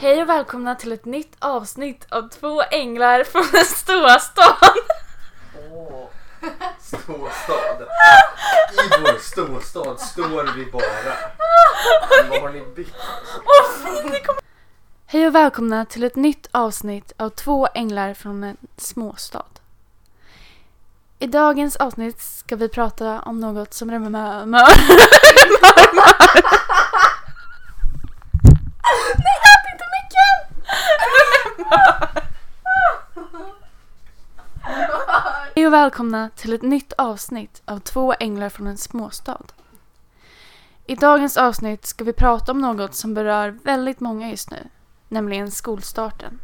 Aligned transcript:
Hej 0.00 0.22
och 0.22 0.28
välkomna 0.28 0.74
till 0.74 0.92
ett 0.92 1.04
nytt 1.04 1.36
avsnitt 1.38 2.06
av 2.08 2.28
Två 2.28 2.62
änglar 2.62 3.24
från 3.24 3.44
den 3.52 3.64
stora 3.64 4.18
stan. 4.18 4.56
Åh, 5.72 6.04
storstad. 6.80 7.82
I 8.72 9.00
vår 9.00 9.18
storstad 9.18 10.00
står 10.00 10.56
vi 10.56 10.70
bara. 10.72 10.82
Men 12.20 12.30
vad 12.30 12.40
har 12.40 12.48
ni 12.48 12.60
byggt? 12.76 12.94
Hej 15.06 15.26
och 15.26 15.34
välkomna 15.34 15.84
till 15.84 16.04
ett 16.04 16.16
nytt 16.16 16.48
avsnitt 16.52 17.12
av 17.16 17.30
Två 17.30 17.68
änglar 17.74 18.14
från 18.14 18.44
en 18.44 18.56
småstad. 18.76 19.44
I 21.18 21.26
dagens 21.26 21.76
avsnitt 21.76 22.20
ska 22.20 22.56
vi 22.56 22.68
prata 22.68 23.20
om 23.20 23.40
något 23.40 23.74
som 23.74 23.90
rymmer 23.90 24.10
mö... 24.10 24.46
mö... 24.46 24.58
Nej, 24.58 24.66
ät 24.66 25.46
inte 25.46 25.92
micken! 25.92 26.50
Hej 35.54 35.66
och 35.66 35.72
välkomna 35.72 36.30
till 36.36 36.52
ett 36.52 36.62
nytt 36.62 36.92
avsnitt 36.92 37.62
av 37.64 37.78
Två 37.78 38.14
änglar 38.20 38.48
från 38.48 38.66
en 38.66 38.78
småstad. 38.78 39.42
I 40.86 40.94
dagens 40.94 41.36
avsnitt 41.36 41.86
ska 41.86 42.04
vi 42.04 42.12
prata 42.12 42.52
om 42.52 42.60
något 42.60 42.94
som 42.94 43.14
berör 43.14 43.58
väldigt 43.64 44.00
många 44.00 44.30
just 44.30 44.50
nu, 44.50 44.68
nämligen 45.08 45.50
skolstarten. 45.50 46.40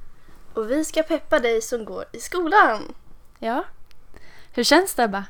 Och 0.55 0.71
vi 0.71 0.85
ska 0.85 1.03
peppa 1.03 1.39
dig 1.39 1.63
som 1.63 1.85
går 1.85 2.05
i 2.13 2.21
skolan. 2.21 2.95
Ja. 3.39 3.65
Hur 4.53 4.65
känns 4.65 4.95
det 4.95 5.03
Ebba? 5.03 5.25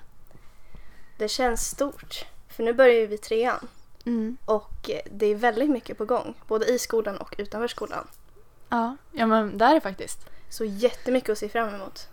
Det 1.19 1.28
känns 1.28 1.69
stort. 1.69 2.25
För 2.48 2.62
nu 2.62 2.72
börjar 2.72 2.94
ju 2.94 3.06
vi 3.06 3.19
trean. 3.19 3.69
Mm. 4.06 4.36
Och 4.44 4.91
eh, 4.91 5.00
det 5.10 5.27
är 5.27 5.34
väldigt 5.34 5.70
mycket 5.70 5.98
på 5.98 6.05
gång. 6.05 6.34
Både 6.47 6.66
i 6.66 6.78
skolan 6.78 7.16
och 7.16 7.34
utanför 7.38 7.69
skolan. 7.69 8.06
Ja, 8.69 8.97
ja 9.12 9.27
men 9.27 9.59
det 9.59 9.64
är 9.64 9.75
det 9.75 9.81
faktiskt. 9.81 10.19
Så 10.48 10.64
jättemycket 10.64 11.31
att 11.31 11.39
se 11.39 11.48
fram 11.48 11.75
emot. 11.75 12.09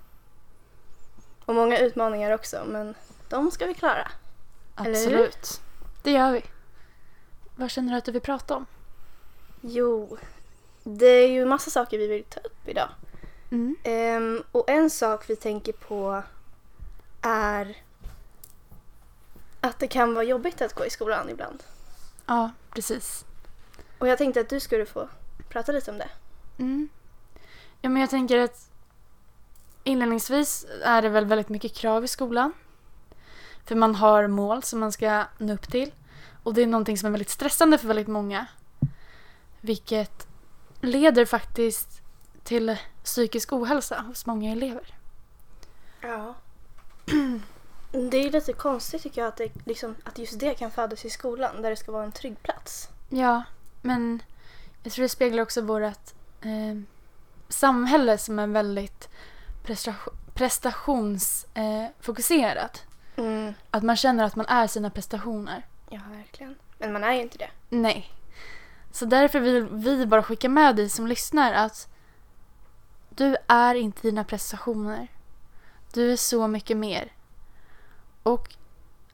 Och 1.45 1.55
många 1.55 1.77
utmaningar 1.77 2.31
också. 2.31 2.63
Men 2.67 2.95
de 3.29 3.51
ska 3.51 3.65
vi 3.65 3.73
klara. 3.73 4.11
Absolut. 4.75 5.61
Det 6.03 6.11
gör 6.11 6.31
vi. 6.31 6.43
Vad 7.55 7.71
känner 7.71 7.91
du 7.91 7.97
att 7.97 8.05
du 8.05 8.11
vill 8.11 8.21
prata 8.21 8.55
om? 8.55 8.65
Jo, 9.61 10.17
det 10.83 11.05
är 11.05 11.27
ju 11.27 11.45
massa 11.45 11.71
saker 11.71 11.97
vi 11.97 12.07
vill 12.07 12.23
ta 12.23 12.39
upp 12.39 12.67
idag. 12.67 12.89
Mm. 13.51 13.75
Ehm, 13.83 14.43
och 14.51 14.69
en 14.69 14.89
sak 14.89 15.29
vi 15.29 15.35
tänker 15.35 15.73
på 15.73 16.23
är 17.21 17.77
att 19.61 19.79
det 19.79 19.87
kan 19.87 20.13
vara 20.13 20.23
jobbigt 20.23 20.61
att 20.61 20.73
gå 20.73 20.85
i 20.85 20.89
skolan 20.89 21.29
ibland. 21.29 21.63
Ja, 22.25 22.51
precis. 22.69 23.25
Och 23.97 24.07
jag 24.07 24.17
tänkte 24.17 24.39
att 24.39 24.49
du 24.49 24.59
skulle 24.59 24.85
få 24.85 25.09
prata 25.49 25.71
lite 25.71 25.91
om 25.91 25.97
det. 25.97 26.09
Mm. 26.57 26.89
Ja, 27.81 27.89
men 27.89 28.01
jag 28.01 28.09
tänker 28.09 28.39
att 28.39 28.69
inledningsvis 29.83 30.65
är 30.83 31.01
det 31.01 31.09
väl 31.09 31.25
väldigt 31.25 31.49
mycket 31.49 31.75
krav 31.75 32.03
i 32.03 32.07
skolan. 32.07 32.53
För 33.65 33.75
man 33.75 33.95
har 33.95 34.27
mål 34.27 34.63
som 34.63 34.79
man 34.79 34.91
ska 34.91 35.25
nå 35.37 35.53
upp 35.53 35.71
till. 35.71 35.91
Och 36.43 36.53
det 36.53 36.61
är 36.61 36.67
någonting 36.67 36.97
som 36.97 37.07
är 37.07 37.11
väldigt 37.11 37.29
stressande 37.29 37.77
för 37.77 37.87
väldigt 37.87 38.07
många. 38.07 38.45
Vilket 39.61 40.27
leder 40.81 41.25
faktiskt 41.25 42.01
till 42.43 42.77
psykisk 43.03 43.53
ohälsa 43.53 44.01
hos 44.01 44.25
många 44.25 44.51
elever. 44.51 44.95
Ja. 46.01 46.35
Det 48.11 48.17
är 48.17 48.31
lite 48.31 48.53
konstigt 48.53 49.03
tycker 49.03 49.21
jag 49.21 49.27
att, 49.27 49.37
det, 49.37 49.51
liksom, 49.65 49.95
att 50.03 50.17
just 50.17 50.39
det 50.39 50.53
kan 50.53 50.71
födas 50.71 51.05
i 51.05 51.09
skolan 51.09 51.61
där 51.61 51.69
det 51.69 51.75
ska 51.75 51.91
vara 51.91 52.03
en 52.03 52.11
trygg 52.11 52.43
plats. 52.43 52.89
Ja, 53.09 53.43
men 53.81 54.23
jag 54.83 54.93
tror 54.93 55.03
det 55.03 55.09
speglar 55.09 55.43
också 55.43 55.61
vårt 55.61 56.13
eh, 56.43 56.75
samhälle 57.49 58.17
som 58.17 58.39
är 58.39 58.47
väldigt 58.47 59.09
prestation, 59.63 60.13
prestationsfokuserat. 60.33 62.83
Eh. 62.85 62.93
Mm. 63.17 63.53
att 63.71 63.83
man 63.83 63.95
känner 63.95 64.23
att 64.23 64.35
man 64.35 64.45
är 64.45 64.67
sina 64.67 64.89
prestationer. 64.89 65.65
Ja, 65.89 65.99
verkligen. 66.11 66.55
Men 66.77 66.93
man 66.93 67.03
är 67.03 67.13
ju 67.13 67.21
inte 67.21 67.37
det. 67.37 67.49
Nej. 67.69 68.11
Så 68.91 69.05
därför 69.05 69.39
vill 69.39 69.65
vi 69.65 70.05
bara 70.05 70.23
skicka 70.23 70.49
med 70.49 70.75
dig 70.75 70.89
som 70.89 71.07
lyssnar 71.07 71.53
att 71.53 71.87
du 73.09 73.37
är 73.47 73.75
inte 73.75 74.01
dina 74.01 74.23
prestationer. 74.23 75.07
Du 75.93 76.11
är 76.11 76.15
så 76.15 76.47
mycket 76.47 76.77
mer. 76.77 77.11
Och 78.23 78.55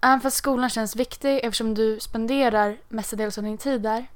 även 0.02 0.22
fast 0.22 0.38
skolan 0.38 0.70
känns 0.70 0.96
viktig 0.96 1.40
eftersom 1.44 1.74
du 1.74 2.00
spenderar 2.00 2.78
mestadels 2.88 3.38
av 3.38 3.44
din 3.44 3.58
tid 3.58 3.82
där 3.82 4.08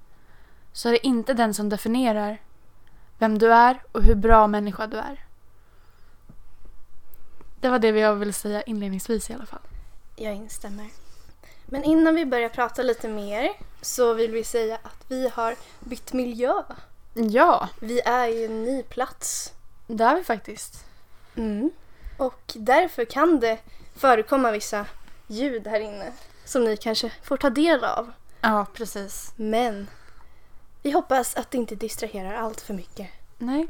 så 0.73 0.89
är 0.89 0.91
det 0.91 1.07
inte 1.07 1.33
den 1.33 1.53
som 1.53 1.69
definierar 1.69 2.41
vem 3.17 3.37
du 3.37 3.53
är 3.53 3.83
och 3.91 4.03
hur 4.03 4.15
bra 4.15 4.47
människa 4.47 4.87
du 4.87 4.97
är. 4.97 5.25
Det 7.61 7.69
var 7.69 7.79
det 7.79 7.87
jag 7.87 8.15
ville 8.15 8.33
säga 8.33 8.61
inledningsvis 8.61 9.29
i 9.29 9.33
alla 9.33 9.45
fall. 9.45 9.59
Jag 10.15 10.33
instämmer. 10.33 10.87
Men 11.65 11.83
innan 11.83 12.15
vi 12.15 12.25
börjar 12.25 12.49
prata 12.49 12.81
lite 12.83 13.07
mer 13.07 13.49
så 13.81 14.13
vill 14.13 14.31
vi 14.31 14.43
säga 14.43 14.75
att 14.83 15.05
vi 15.07 15.29
har 15.33 15.55
bytt 15.79 16.13
miljö. 16.13 16.53
Ja, 17.13 17.69
Vi 17.79 18.01
är 18.01 18.27
i 18.27 18.45
en 18.45 18.63
ny 18.63 18.83
plats. 18.83 19.53
det 19.87 20.03
är 20.03 20.15
vi 20.15 20.23
faktiskt. 20.23 20.85
Mm. 21.35 21.71
Och 22.17 22.53
därför 22.55 23.05
kan 23.05 23.39
det 23.39 23.59
förekomma 23.95 24.51
vissa 24.51 24.85
ljud 25.27 25.67
här 25.67 25.79
inne 25.79 26.11
som 26.45 26.63
ni 26.63 26.77
kanske 26.77 27.11
får 27.23 27.37
ta 27.37 27.49
del 27.49 27.83
av. 27.83 28.11
Ja, 28.41 28.65
precis. 28.73 29.33
Men 29.35 29.87
vi 30.83 30.91
hoppas 30.91 31.35
att 31.35 31.51
det 31.51 31.57
inte 31.57 31.75
distraherar 31.75 32.33
allt 32.33 32.61
för 32.61 32.73
mycket. 32.73 33.09
Nej. 33.37 33.67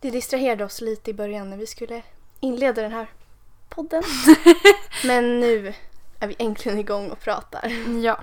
Det 0.00 0.10
distraherade 0.10 0.64
oss 0.64 0.80
lite 0.80 1.10
i 1.10 1.14
början 1.14 1.50
när 1.50 1.56
vi 1.56 1.66
skulle 1.66 2.02
inleda 2.40 2.82
den 2.82 2.92
här 2.92 3.06
podden. 3.68 4.02
Men 5.04 5.40
nu 5.40 5.74
är 6.20 6.26
vi 6.26 6.36
äntligen 6.38 6.78
igång 6.78 7.10
och 7.10 7.20
pratar. 7.20 7.72
Ja. 8.02 8.20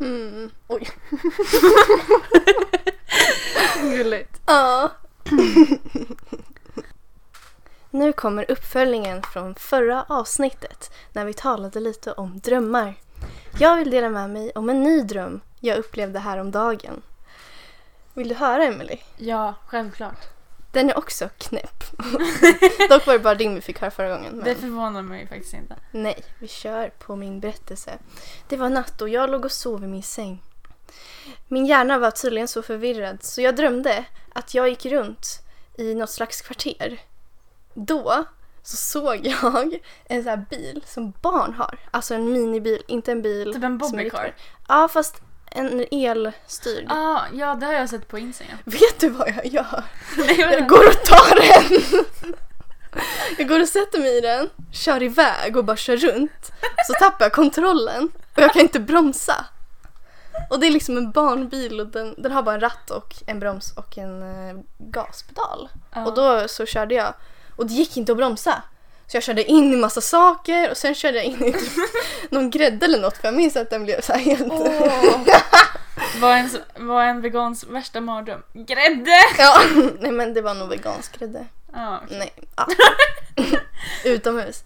Mm. 0.00 0.50
Oj. 0.68 0.88
Gulligt. 3.82 4.40
Ja. 4.46 4.90
nu 7.90 8.12
kommer 8.12 8.50
uppföljningen 8.50 9.22
från 9.22 9.54
förra 9.54 10.04
avsnittet 10.08 10.92
när 11.12 11.24
vi 11.24 11.34
talade 11.34 11.80
lite 11.80 12.12
om 12.12 12.38
drömmar. 12.40 12.94
Jag 13.58 13.76
vill 13.76 13.90
dela 13.90 14.08
med 14.08 14.30
mig 14.30 14.52
om 14.54 14.70
en 14.70 14.82
ny 14.82 15.02
dröm 15.02 15.40
jag 15.60 15.78
upplevde 15.78 16.18
häromdagen. 16.18 17.02
Vill 18.14 18.28
du 18.28 18.34
höra 18.34 18.64
Emily? 18.64 18.96
Ja, 19.16 19.54
självklart. 19.66 20.26
Den 20.72 20.90
är 20.90 20.98
också 20.98 21.28
knäpp. 21.38 21.84
Dock 22.88 23.06
var 23.06 23.12
det 23.12 23.18
bara 23.18 23.34
din 23.34 23.54
vi 23.54 23.60
fick 23.60 23.80
höra 23.80 23.90
förra 23.90 24.10
gången. 24.10 24.36
Det 24.38 24.44
Men... 24.44 24.56
förvånar 24.56 25.02
mig 25.02 25.26
faktiskt 25.26 25.54
inte. 25.54 25.76
Nej, 25.90 26.24
vi 26.38 26.48
kör 26.48 26.88
på 26.88 27.16
min 27.16 27.40
berättelse. 27.40 27.98
Det 28.48 28.56
var 28.56 28.68
natt 28.68 29.02
och 29.02 29.08
jag 29.08 29.30
låg 29.30 29.44
och 29.44 29.52
sov 29.52 29.84
i 29.84 29.86
min 29.86 30.02
säng. 30.02 30.42
Min 31.48 31.66
hjärna 31.66 31.98
var 31.98 32.10
tydligen 32.10 32.48
så 32.48 32.62
förvirrad 32.62 33.22
så 33.22 33.40
jag 33.42 33.56
drömde 33.56 34.04
att 34.32 34.54
jag 34.54 34.68
gick 34.68 34.86
runt 34.86 35.42
i 35.78 35.94
något 35.94 36.10
slags 36.10 36.40
kvarter. 36.40 37.00
Då 37.74 38.24
så 38.62 38.76
såg 38.76 39.26
jag 39.26 39.78
en 40.04 40.22
sån 40.22 40.30
här 40.30 40.46
bil 40.50 40.82
som 40.86 41.12
barn 41.22 41.54
har. 41.54 41.78
Alltså 41.90 42.14
en 42.14 42.32
minibil, 42.32 42.82
inte 42.88 43.12
en 43.12 43.22
bil. 43.22 43.52
Typ 43.54 43.64
en 43.64 43.78
bobbycar. 43.78 44.34
Ja, 44.68 44.88
fast 44.88 45.22
en 45.50 45.84
elstyrd. 45.90 46.86
Ah, 46.88 47.20
ja, 47.34 47.54
det 47.54 47.66
har 47.66 47.72
jag 47.72 47.88
sett 47.88 48.08
på 48.08 48.18
Instagram. 48.18 48.58
Vet 48.64 49.00
du 49.00 49.08
vad 49.08 49.28
jag 49.28 49.46
gör? 49.46 49.82
Nej, 50.16 50.40
Jag 50.40 50.68
går 50.68 50.86
och 50.88 51.02
tar 51.04 51.34
den! 51.36 51.82
Jag 53.38 53.48
går 53.48 53.60
och 53.60 53.68
sätter 53.68 53.98
mig 53.98 54.18
i 54.18 54.20
den, 54.20 54.50
kör 54.72 55.02
iväg 55.02 55.56
och 55.56 55.64
bara 55.64 55.76
kör 55.76 55.96
runt. 55.96 56.52
Så 56.86 56.92
tappar 57.00 57.24
jag 57.24 57.32
kontrollen 57.32 58.10
och 58.36 58.42
jag 58.42 58.52
kan 58.52 58.62
inte 58.62 58.80
bromsa. 58.80 59.44
Och 60.50 60.60
det 60.60 60.66
är 60.66 60.70
liksom 60.70 60.96
en 60.96 61.10
barnbil 61.10 61.80
och 61.80 61.86
den, 61.86 62.14
den 62.18 62.32
har 62.32 62.42
bara 62.42 62.54
en 62.54 62.60
ratt 62.60 62.90
och 62.90 63.14
en 63.26 63.40
broms 63.40 63.72
och 63.76 63.98
en 63.98 64.22
eh, 64.22 64.56
gaspedal. 64.78 65.68
ja. 65.94 66.06
Och 66.06 66.14
då 66.14 66.48
så 66.48 66.66
körde 66.66 66.94
jag 66.94 67.14
och 67.56 67.66
det 67.66 67.72
gick 67.74 67.96
inte 67.96 68.12
att 68.12 68.18
bromsa. 68.18 68.62
Så 69.08 69.16
jag 69.16 69.22
körde 69.22 69.44
in 69.44 69.72
i 69.72 69.76
massa 69.76 70.00
saker 70.00 70.70
och 70.70 70.76
sen 70.76 70.94
körde 70.94 71.16
jag 71.16 71.24
in 71.24 71.44
i 71.44 71.52
typ 71.52 71.72
någon 72.30 72.50
grädde 72.50 72.86
eller 72.86 73.00
något 73.00 73.16
för 73.16 73.28
jag 73.28 73.34
minns 73.34 73.56
att 73.56 73.70
den 73.70 73.84
blev 73.84 74.00
så 74.00 74.12
här 74.12 74.20
helt... 74.20 74.52
Åh. 74.52 75.20
Vad 76.20 76.36
en, 76.36 76.50
vad 76.76 77.04
en 77.04 77.20
vegans 77.20 77.64
värsta 77.64 78.00
mardröm? 78.00 78.42
Grädde! 78.52 79.20
Ja, 79.38 79.60
nej 80.00 80.12
men 80.12 80.34
det 80.34 80.42
var 80.42 80.54
nog 80.54 80.68
vegansk 80.68 81.18
grädde. 81.18 81.46
Ja, 81.72 82.00
okej. 82.04 82.18
Nej. 82.18 82.32
Ja. 82.56 82.66
Utomhus. 84.04 84.64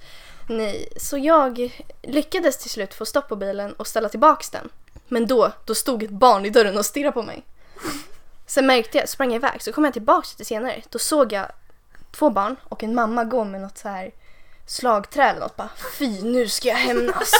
Nej, 0.49 0.89
så 0.97 1.19
jag 1.19 1.73
lyckades 2.03 2.59
till 2.59 2.71
slut 2.71 2.95
få 2.95 3.07
stopp 3.07 3.29
på 3.29 3.37
bilen 3.37 3.73
och 3.73 3.87
ställa 3.87 4.09
tillbaks 4.09 4.51
den. 4.51 4.69
Men 5.09 5.27
då, 5.27 5.53
då 5.65 5.75
stod 5.75 6.03
ett 6.03 6.11
barn 6.11 6.47
i 6.47 6.51
dörren 6.51 6.79
och 6.79 6.87
stirrade 6.87 7.13
på 7.13 7.23
mig. 7.23 7.43
Sen 8.47 8.67
märkte 8.67 8.99
jag, 8.99 9.09
sprang 9.09 9.29
jag 9.29 9.37
iväg, 9.37 9.63
så 9.63 9.73
kom 9.73 9.85
jag 9.85 9.93
tillbaks 9.93 10.33
lite 10.33 10.45
senare. 10.45 10.83
Då 10.89 10.99
såg 10.99 11.33
jag 11.33 11.47
två 12.11 12.31
barn 12.31 12.57
och 12.65 12.83
en 12.83 12.95
mamma 12.95 13.25
gå 13.25 13.45
med 13.45 13.61
något 13.61 13.79
så 13.79 13.89
här 13.89 14.11
slagträ 14.73 15.31
eller 15.31 15.41
något. 15.41 15.57
Bara, 15.57 15.69
Fy, 15.99 16.23
nu 16.23 16.49
ska 16.49 16.69
jag 16.69 16.75
hämnas. 16.75 17.33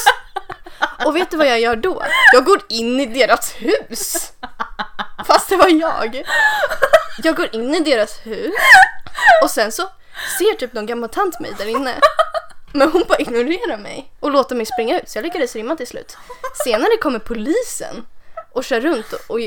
Och 1.05 1.17
vet 1.17 1.31
du 1.31 1.37
vad 1.37 1.47
jag 1.47 1.61
gör 1.61 1.77
då? 1.77 2.03
Jag 2.33 2.45
går 2.45 2.63
in 2.69 3.01
i 3.01 3.07
deras 3.07 3.53
hus. 3.53 4.33
Fast 5.27 5.49
det 5.49 5.57
var 5.57 5.69
jag. 5.69 6.23
Jag 7.23 7.37
går 7.37 7.55
in 7.55 7.75
i 7.75 7.81
deras 7.81 8.27
hus 8.27 8.55
och 9.45 9.51
sen 9.51 9.73
så 9.73 9.83
ser 10.39 10.55
typ 10.55 10.73
någon 10.73 10.87
gammal 10.87 11.09
tant 11.09 11.41
mig 11.41 11.55
där 11.59 11.67
inne. 11.67 11.95
Men 12.73 12.93
hon 12.93 13.05
bara 13.09 13.19
ignorerar 13.19 13.77
mig 13.77 14.13
och 14.21 14.31
låter 14.31 14.57
mig 14.57 14.67
springa 14.67 15.01
ut 15.01 15.09
så 15.09 15.19
jag 15.19 15.25
lyckades 15.25 15.57
rymma 15.57 15.77
till 15.77 15.87
slut. 15.87 16.17
Senare 16.65 16.97
kommer 17.01 17.19
polisen 17.19 18.07
och 18.53 18.65
kör 18.65 18.81
runt 18.81 19.13
och, 19.13 19.31
och 19.31 19.41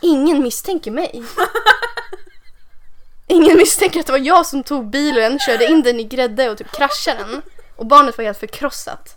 ingen 0.00 0.42
misstänker 0.42 0.90
mig. 0.90 1.24
Ingen 3.28 3.56
misstänker 3.56 4.00
att 4.00 4.06
det 4.06 4.12
var 4.12 4.18
jag 4.18 4.46
som 4.46 4.62
tog 4.62 4.90
bilen, 4.90 5.38
körde 5.38 5.64
in 5.66 5.82
den 5.82 6.00
i 6.00 6.04
grädde 6.04 6.50
och 6.50 6.58
typ 6.58 6.72
kraschade 6.72 7.18
den. 7.24 7.42
Och 7.76 7.86
barnet 7.86 8.18
var 8.18 8.24
helt 8.24 8.38
förkrossat. 8.38 9.16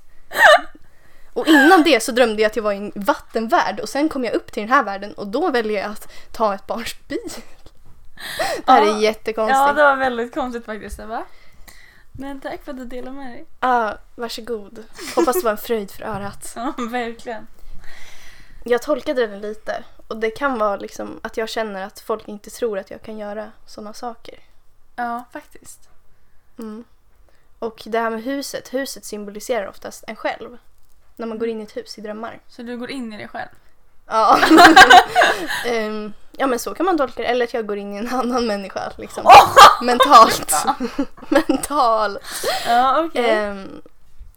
Och 1.34 1.48
innan 1.48 1.84
det 1.84 2.04
så 2.04 2.12
drömde 2.12 2.42
jag 2.42 2.50
att 2.50 2.56
jag 2.56 2.63
var 2.63 2.74
i 2.74 2.78
en 2.78 2.92
vattenvärld 2.96 3.80
och 3.80 3.90
sen 3.90 4.10
kom 4.10 4.24
jag 4.25 4.34
upp 4.34 4.52
till 4.52 4.62
den 4.63 4.69
här 4.69 4.84
världen 4.84 5.13
och 5.13 5.28
då 5.28 5.50
väljer 5.50 5.81
jag 5.81 5.92
att 5.92 6.12
ta 6.31 6.54
ett 6.56 6.68
barns 6.68 6.96
bil. 7.08 7.19
Det 8.66 8.72
här 8.72 8.86
Ja. 8.86 8.96
är 8.98 9.02
jättekonstigt. 9.02 9.58
Ja, 9.58 9.68
Ja, 9.68 9.74
det 9.74 9.84
var 9.84 9.96
väldigt 9.96 10.34
konstigt 10.34 10.66
faktiskt. 10.66 11.00
Va? 11.00 11.24
Men 12.12 12.42
tack 12.42 12.64
för 12.66 12.72
att 12.72 12.78
du 12.78 12.86
delade 12.86 13.18
med 13.18 13.31
dig. 13.31 13.46
varsågod. 14.16 14.84
Hoppas 15.16 15.36
det 15.36 15.44
var 15.44 15.52
en 15.52 15.57
fröjd 15.57 15.92
för 15.92 16.04
örat. 16.04 16.54
Ja, 16.56 16.74
verkligen. 16.78 17.48
Jag 18.64 18.81
tolkade 18.81 19.28
den 19.28 19.42
lite 19.42 19.84
och 20.12 20.18
det 20.18 20.31
kan 20.31 20.60
vara 20.60 20.75
liksom 20.75 21.19
att 21.24 21.38
jag 21.38 21.50
känner 21.50 21.86
att 21.86 22.00
folk 22.00 22.28
inte 22.28 22.50
tror 22.50 22.80
att 22.80 22.92
jag 22.92 23.02
kan 23.02 23.18
göra 23.18 23.52
sådana 23.66 23.94
saker. 23.94 24.40
Ja, 24.96 25.24
faktiskt. 25.34 25.90
Mm. 26.60 26.84
Och 27.60 27.84
det 27.86 28.00
här 28.00 28.10
med 28.10 28.24
huset, 28.24 28.74
huset 28.74 29.06
symboliserar 29.06 29.68
oftast 29.68 30.04
en 30.08 30.16
själv. 30.16 30.58
När 31.16 31.28
man 31.28 31.40
går 31.40 31.48
in 31.48 31.60
i 31.60 31.63
ett 31.63 31.78
hus 31.78 31.98
i 31.98 32.02
drömmar. 32.02 32.40
Så 32.48 32.62
du 32.62 32.78
går 32.78 32.92
in 32.92 33.13
i 33.13 33.18
dig 33.18 33.28
själv? 33.28 33.50
Ja. 34.08 34.40
Ehm, 35.66 36.14
ja 36.31 36.48
men 36.48 36.60
så 36.60 36.74
kan 36.74 36.86
man 36.86 36.98
tolka 36.98 37.22
det. 37.22 37.28
Eller 37.28 37.46
att 37.46 37.54
jag 37.54 37.68
går 37.68 37.78
in 37.78 37.94
i 37.94 37.98
en 37.98 38.07
annan 38.07 38.48
människa 38.48 38.92
liksom. 38.98 39.25
Mentalt. 39.81 40.54
Mentalt. 41.30 42.22
Ja, 42.68 43.04
okej. 43.06 43.30
Ehm, 43.30 43.81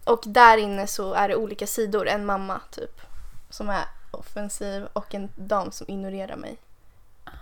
och 0.03 0.23
där 0.25 0.57
inne 0.57 0.87
så 0.87 1.13
är 1.13 1.27
det 1.27 1.35
olika 1.35 1.67
sidor. 1.67 2.07
En 2.07 2.25
mamma 2.25 2.59
typ. 2.71 3.01
Som 3.49 3.69
är 3.69 3.85
offensiv 4.25 4.87
och 4.93 5.15
en 5.15 5.29
dam 5.35 5.71
som 5.71 5.85
ignorerar 5.89 6.35
mig. 6.35 6.57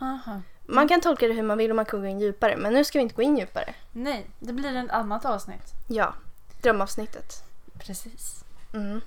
Aha. 0.01 0.41
Man 0.65 0.88
kan 0.88 1.01
tolka 1.01 1.27
det 1.27 1.33
hur 1.33 1.44
man 1.44 1.57
vill 1.57 1.69
och 1.69 1.75
man 1.75 1.85
kan 1.85 2.01
gå 2.01 2.07
in 2.07 2.19
djupare. 2.19 2.57
Men 2.57 2.74
nu 2.74 2.83
ska 2.83 3.00
vi 3.00 3.03
inte 3.03 3.15
gå 3.15 3.21
in 3.21 3.38
djupare. 3.38 3.74
Nej, 3.91 4.25
det 4.39 4.53
blir 4.53 4.75
ett 4.75 4.91
annat 4.91 5.25
avsnitt. 5.25 5.74
Ja, 5.88 6.13
drömavsnittet. 6.62 7.44
Precis. 7.80 8.44
Mm. 8.74 9.01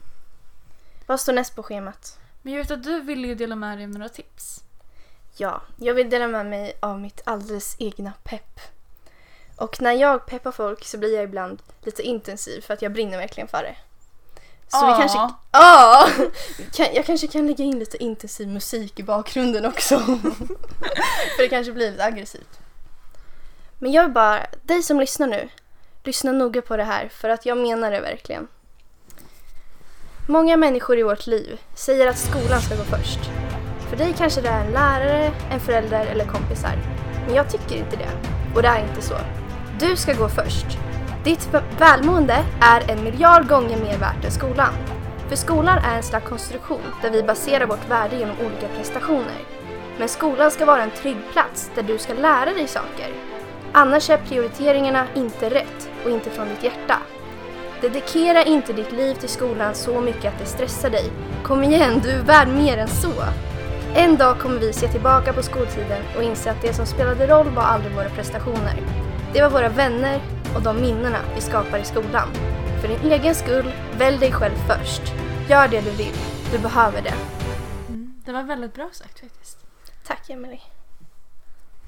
Vad 1.07 1.21
står 1.21 1.33
näst 1.33 1.57
på 1.57 1.63
schemat? 1.63 2.19
Men 2.43 2.53
jag 2.53 2.61
vet 2.61 2.71
att 2.71 2.83
du 2.83 3.01
ville 3.01 3.29
ju 3.29 3.35
dela 3.35 3.57
med 3.57 3.79
dig 3.79 3.85
av 3.85 3.91
några 3.91 4.09
tips. 4.09 4.65
Ja, 5.37 5.63
jag 5.77 5.95
vill 5.95 6.11
dela 6.11 6.29
med 6.29 6.47
mig 6.47 6.79
av 6.81 7.01
mitt 7.01 7.21
alldeles 7.25 7.77
egna 7.79 8.13
pepp. 8.23 8.61
Och 9.57 9.83
när 9.83 9.93
jag 9.93 10.27
peppar 10.27 10.53
folk 10.53 10.85
så 10.85 10.99
blir 10.99 11.15
jag 11.15 11.25
ibland 11.25 11.63
lite 11.83 12.03
intensiv 12.03 12.61
för 12.61 12.75
att 12.75 12.83
jag 12.83 12.93
brinner 12.93 13.19
verkligen 13.19 13.49
för 13.49 13.63
det. 13.63 13.77
Så 14.69 14.87
vi 14.87 14.93
Ja. 14.93 14.99
kanske... 14.99 15.19
Ja! 15.53 16.09
Jag 16.95 17.07
kanske 17.07 17.27
kan 17.27 17.47
lägga 17.47 17.65
in 17.65 17.79
lite 17.79 18.03
intensiv 18.03 18.49
musik 18.49 18.99
i 18.99 19.03
bakgrunden 19.03 19.67
också. 19.67 19.99
för 21.37 21.43
det 21.43 21.49
kanske 21.49 21.73
blir 21.73 21.91
lite 21.91 22.05
aggressivt. 22.05 22.61
Men 23.79 23.93
jag 23.93 24.03
vill 24.03 24.13
bara, 24.13 24.47
dig 24.63 24.83
som 24.83 25.01
lyssnar 25.01 25.27
nu, 25.27 25.49
lyssna 26.05 26.33
noga 26.33 26.63
på 26.63 26.77
det 26.77 26.85
här 26.85 27.09
för 27.09 27.29
att 27.29 27.47
jag 27.47 27.59
menar 27.59 27.91
det 27.91 28.01
verkligen. 28.01 28.49
Många 30.29 30.57
människor 30.57 30.99
i 30.99 31.03
vårt 31.03 31.27
liv 31.27 31.61
säger 31.75 32.07
att 32.07 32.19
skolan 32.19 32.61
ska 32.61 32.77
gå 32.77 32.83
först. 32.85 33.19
För 33.91 33.97
dig 33.97 34.15
kanske 34.19 34.41
det 34.41 34.49
är 34.49 34.65
en 34.65 34.73
lärare, 34.73 35.33
en 35.51 35.61
förälder 35.61 36.07
eller 36.07 36.25
kompisar. 36.25 36.79
Men 37.27 37.35
jag 37.35 37.51
tycker 37.51 37.77
inte 37.77 37.97
det. 37.97 38.11
Och 38.55 38.63
det 38.63 38.69
är 38.69 38.89
inte 38.89 39.03
så. 39.03 39.15
Du 39.81 39.97
ska 39.97 40.13
gå 40.13 40.29
först. 40.29 40.67
Ditt 41.27 41.49
välmående 41.79 42.45
är 42.61 42.91
en 42.91 43.05
miljard 43.05 43.49
gånger 43.49 43.77
mer 43.77 43.99
värt 43.99 44.25
än 44.25 44.31
skolan. 44.31 44.73
För 45.29 45.37
skolan 45.37 45.79
är 45.79 45.97
en 45.97 46.03
slags 46.03 46.29
konstruktion 46.29 46.83
där 47.03 47.11
vi 47.11 47.23
baserar 47.23 47.67
vårt 47.67 47.91
värde 47.91 48.17
genom 48.17 48.37
olika 48.41 48.69
prestationer. 48.77 49.41
Men 49.99 50.09
skolan 50.09 50.51
ska 50.51 50.67
vara 50.67 50.83
en 50.83 50.91
trygg 50.91 51.17
plats 51.33 51.71
där 51.75 51.83
du 51.83 51.99
ska 51.99 52.15
lära 52.15 52.45
dig 52.45 52.69
saker. 52.69 53.09
Annars 53.73 54.11
är 54.11 54.17
prioriteringarna 54.17 55.07
inte 55.15 55.51
rätt 55.51 55.91
och 56.05 56.11
inte 56.11 56.31
från 56.31 56.49
ditt 56.49 56.63
hjärta. 56.63 56.99
Dedikera 57.81 58.43
inte 58.43 58.73
ditt 58.73 58.93
liv 58.93 59.15
till 59.15 59.29
skolan 59.29 59.75
så 59.75 60.01
mycket 60.01 60.33
att 60.33 60.39
det 60.39 60.47
stressar 60.47 60.91
dig. 60.91 61.11
Kom 61.43 61.65
igen, 61.65 62.01
du 62.03 62.11
är 62.11 62.23
värd 62.23 62.49
mer 62.49 62.79
än 62.79 62.89
så. 62.89 63.13
En 63.95 64.17
dag 64.17 64.39
kommer 64.39 64.59
vi 64.59 64.73
se 64.73 64.89
tillbaka 64.89 65.33
på 65.33 65.43
skoltiden 65.43 66.03
och 66.17 66.23
inse 66.23 66.51
att 66.51 66.63
det 66.63 66.75
som 66.75 66.87
spelade 66.87 67.27
roll 67.27 67.51
var 67.51 67.63
aldrig 67.63 67.95
våra 67.95 68.09
prestationer. 68.09 68.83
Det 69.33 69.43
var 69.43 69.51
våra 69.51 69.69
vänner 69.69 70.21
och 70.57 70.63
de 70.63 70.81
minnena 70.81 71.19
vi 71.35 71.41
skapar 71.41 71.79
i 71.79 71.85
skolan. 71.85 72.29
För 72.81 72.89
din 72.89 73.13
egen 73.13 73.35
skull, 73.35 73.73
välj 73.99 74.19
dig 74.19 74.33
själv 74.33 74.55
först. 74.55 75.03
Gör 75.49 75.69
det 75.69 75.81
du 75.81 75.91
vill. 75.91 76.15
Du 76.53 76.59
behöver 76.59 77.03
det. 77.03 77.15
Mm, 77.89 78.23
det 78.25 78.33
var 78.33 78.43
väldigt 78.43 78.75
bra 78.75 78.91
sagt 78.93 79.21
faktiskt. 79.21 79.59
Tack 80.07 80.31
Emelie. 80.31 80.61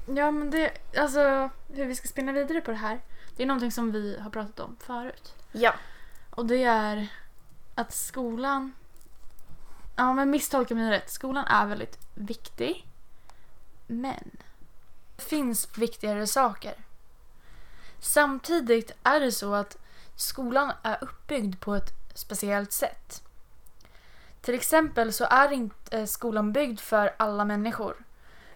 Ja, 0.05 0.31
men 0.31 0.51
det, 0.51 0.71
alltså 0.97 1.49
hur 1.67 1.85
vi 1.85 1.95
ska 1.95 2.07
spinna 2.07 2.31
vidare 2.31 2.61
på 2.61 2.71
det 2.71 2.77
här. 2.77 2.99
Det 3.35 3.43
är 3.43 3.47
någonting 3.47 3.71
som 3.71 3.91
vi 3.91 4.19
har 4.19 4.29
pratat 4.29 4.59
om 4.59 4.77
förut. 4.79 5.33
Ja. 5.51 5.73
Och 6.29 6.45
det 6.45 6.63
är 6.63 7.07
att 7.75 7.93
skolan... 7.93 8.73
Ja, 9.95 10.13
men 10.13 10.29
misstolka 10.29 10.75
mig 10.75 10.91
rätt. 10.91 11.11
Skolan 11.11 11.45
är 11.45 11.65
väldigt 11.65 11.97
viktig. 12.15 12.87
Men 13.87 14.29
det 15.15 15.23
finns 15.23 15.77
viktigare 15.77 16.27
saker. 16.27 16.73
Samtidigt 17.99 18.91
är 19.03 19.19
det 19.19 19.31
så 19.31 19.53
att 19.53 19.77
skolan 20.15 20.71
är 20.83 20.97
uppbyggd 21.03 21.59
på 21.59 21.75
ett 21.75 21.91
speciellt 22.13 22.71
sätt. 22.71 23.23
Till 24.41 24.53
exempel 24.53 25.13
så 25.13 25.25
är 25.25 25.51
inte 25.51 25.97
eh, 25.97 26.05
skolan 26.05 26.53
byggd 26.53 26.79
för 26.79 27.13
alla 27.17 27.45
människor. 27.45 28.05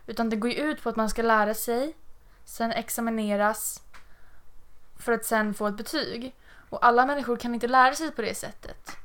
Utan 0.07 0.29
det 0.29 0.35
går 0.35 0.51
ju 0.51 0.57
ut 0.57 0.83
på 0.83 0.89
att 0.89 0.95
man 0.95 1.09
ska 1.09 1.21
lära 1.21 1.53
sig, 1.53 1.95
sen 2.45 2.71
examineras 2.71 3.81
för 5.00 5.12
att 5.12 5.25
sen 5.25 5.53
få 5.53 5.67
ett 5.67 5.77
betyg. 5.77 6.35
Och 6.69 6.85
alla 6.85 7.05
människor 7.05 7.38
kan 7.38 7.53
inte 7.53 7.67
lära 7.67 7.95
sig 7.95 8.12
på 8.12 8.21
det 8.21 8.35
sättet. 8.35 8.97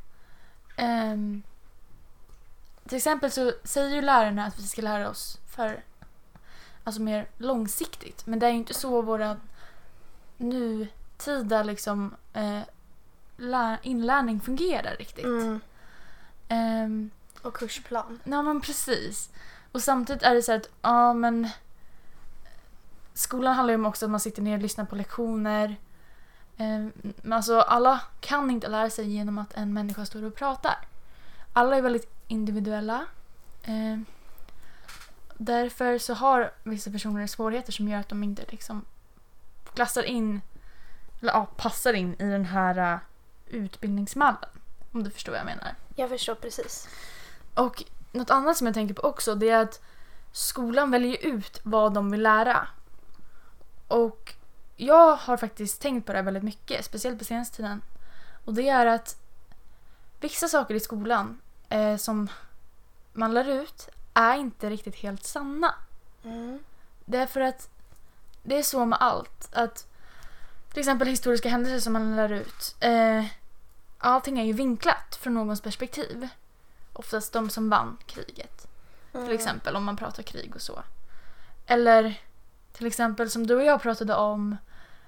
Um, 0.78 1.42
till 2.88 2.96
exempel 2.96 3.30
så 3.30 3.52
säger 3.64 3.94
ju 3.94 4.02
lärarna 4.02 4.46
att 4.46 4.58
vi 4.58 4.66
ska 4.66 4.82
lära 4.82 5.10
oss 5.10 5.38
för 5.54 5.84
alltså 6.84 7.02
mer 7.02 7.28
långsiktigt. 7.36 8.26
Men 8.26 8.38
det 8.38 8.46
är 8.46 8.50
ju 8.50 8.56
inte 8.56 8.74
så 8.74 9.02
våra 9.02 9.36
nutida 10.38 11.62
liksom, 11.62 12.14
eh, 12.32 12.60
lä- 13.36 13.78
inlärning 13.82 14.40
fungerar 14.40 14.96
riktigt. 14.98 15.24
Mm. 15.24 15.60
Ehm, 16.48 17.10
Och 17.42 17.54
kursplan. 17.56 18.20
Ja 18.24 18.42
men 18.42 18.60
precis. 18.60 19.30
Och 19.72 19.82
samtidigt 19.82 20.22
är 20.22 20.34
det 20.34 20.42
så 20.42 20.52
att, 20.52 20.68
ja 20.82 21.12
men 21.12 21.48
Skolan 23.14 23.54
handlar 23.54 23.72
ju 23.72 23.78
om 23.78 23.86
också 23.86 24.04
att 24.06 24.10
man 24.10 24.20
sitter 24.20 24.42
ner 24.42 24.56
och 24.56 24.62
lyssnar 24.62 24.84
på 24.84 24.96
lektioner. 24.96 25.76
Men 26.56 26.92
alltså 27.32 27.60
alla 27.60 28.00
kan 28.20 28.50
inte 28.50 28.68
lära 28.68 28.90
sig 28.90 29.08
genom 29.10 29.38
att 29.38 29.54
en 29.54 29.72
människa 29.72 30.06
står 30.06 30.24
och 30.24 30.34
pratar. 30.34 30.76
Alla 31.52 31.76
är 31.76 31.82
väldigt 31.82 32.10
individuella. 32.28 33.06
Ehm, 33.62 34.04
Därför 35.40 35.98
så 35.98 36.14
har 36.14 36.50
vissa 36.64 36.90
personer 36.90 37.26
svårigheter 37.26 37.72
som 37.72 37.88
gör 37.88 38.00
att 38.00 38.08
de 38.08 38.22
inte 38.22 38.44
liksom 38.48 38.84
klassar 39.74 40.02
in, 40.02 40.40
eller 41.20 41.32
ja, 41.32 41.46
passar 41.56 41.92
in 41.92 42.14
i 42.14 42.24
den 42.24 42.44
här 42.44 42.92
äh, 42.92 42.98
utbildningsmallen. 43.46 44.50
Om 44.92 45.04
du 45.04 45.10
förstår 45.10 45.32
vad 45.32 45.40
jag 45.40 45.46
menar. 45.46 45.74
Jag 45.96 46.08
förstår 46.08 46.34
precis. 46.34 46.88
Och 47.54 47.84
något 48.12 48.30
annat 48.30 48.56
som 48.56 48.66
jag 48.66 48.74
tänker 48.74 48.94
på 48.94 49.02
också 49.02 49.34
det 49.34 49.48
är 49.48 49.62
att 49.62 49.80
skolan 50.32 50.90
väljer 50.90 51.26
ut 51.26 51.60
vad 51.62 51.94
de 51.94 52.10
vill 52.10 52.22
lära. 52.22 52.68
Och 53.88 54.34
jag 54.76 55.16
har 55.16 55.36
faktiskt 55.36 55.82
tänkt 55.82 56.06
på 56.06 56.12
det 56.12 56.18
här 56.18 56.24
väldigt 56.24 56.42
mycket, 56.42 56.84
speciellt 56.84 57.18
på 57.18 57.24
senaste 57.24 57.56
tiden. 57.56 57.82
Och 58.44 58.54
det 58.54 58.68
är 58.68 58.86
att 58.86 59.16
vissa 60.20 60.48
saker 60.48 60.74
i 60.74 60.80
skolan 60.80 61.40
eh, 61.68 61.96
som 61.96 62.28
man 63.12 63.34
lär 63.34 63.48
ut 63.48 63.88
är 64.14 64.36
inte 64.36 64.70
riktigt 64.70 64.96
helt 64.96 65.24
sanna. 65.24 65.74
Mm. 66.24 66.58
Det 67.04 67.18
är 67.18 67.26
för 67.26 67.40
att 67.40 67.70
det 68.42 68.58
är 68.58 68.62
så 68.62 68.84
med 68.84 68.98
allt. 69.00 69.48
Att 69.52 69.86
till 70.72 70.78
exempel 70.78 71.08
historiska 71.08 71.48
händelser 71.48 71.80
som 71.80 71.92
man 71.92 72.16
lär 72.16 72.32
ut. 72.32 72.76
Eh, 72.80 73.24
allting 73.98 74.38
är 74.38 74.44
ju 74.44 74.52
vinklat 74.52 75.18
från 75.20 75.34
någons 75.34 75.60
perspektiv. 75.60 76.28
Oftast 76.92 77.32
de 77.32 77.50
som 77.50 77.70
vann 77.70 77.96
kriget. 78.06 78.66
Mm. 79.12 79.26
Till 79.26 79.34
exempel 79.34 79.76
om 79.76 79.84
man 79.84 79.96
pratar 79.96 80.22
krig 80.22 80.52
och 80.54 80.62
så. 80.62 80.82
Eller 81.66 82.20
till 82.72 82.86
exempel 82.86 83.30
som 83.30 83.46
du 83.46 83.54
och 83.54 83.64
jag 83.64 83.82
pratade 83.82 84.14
om 84.14 84.56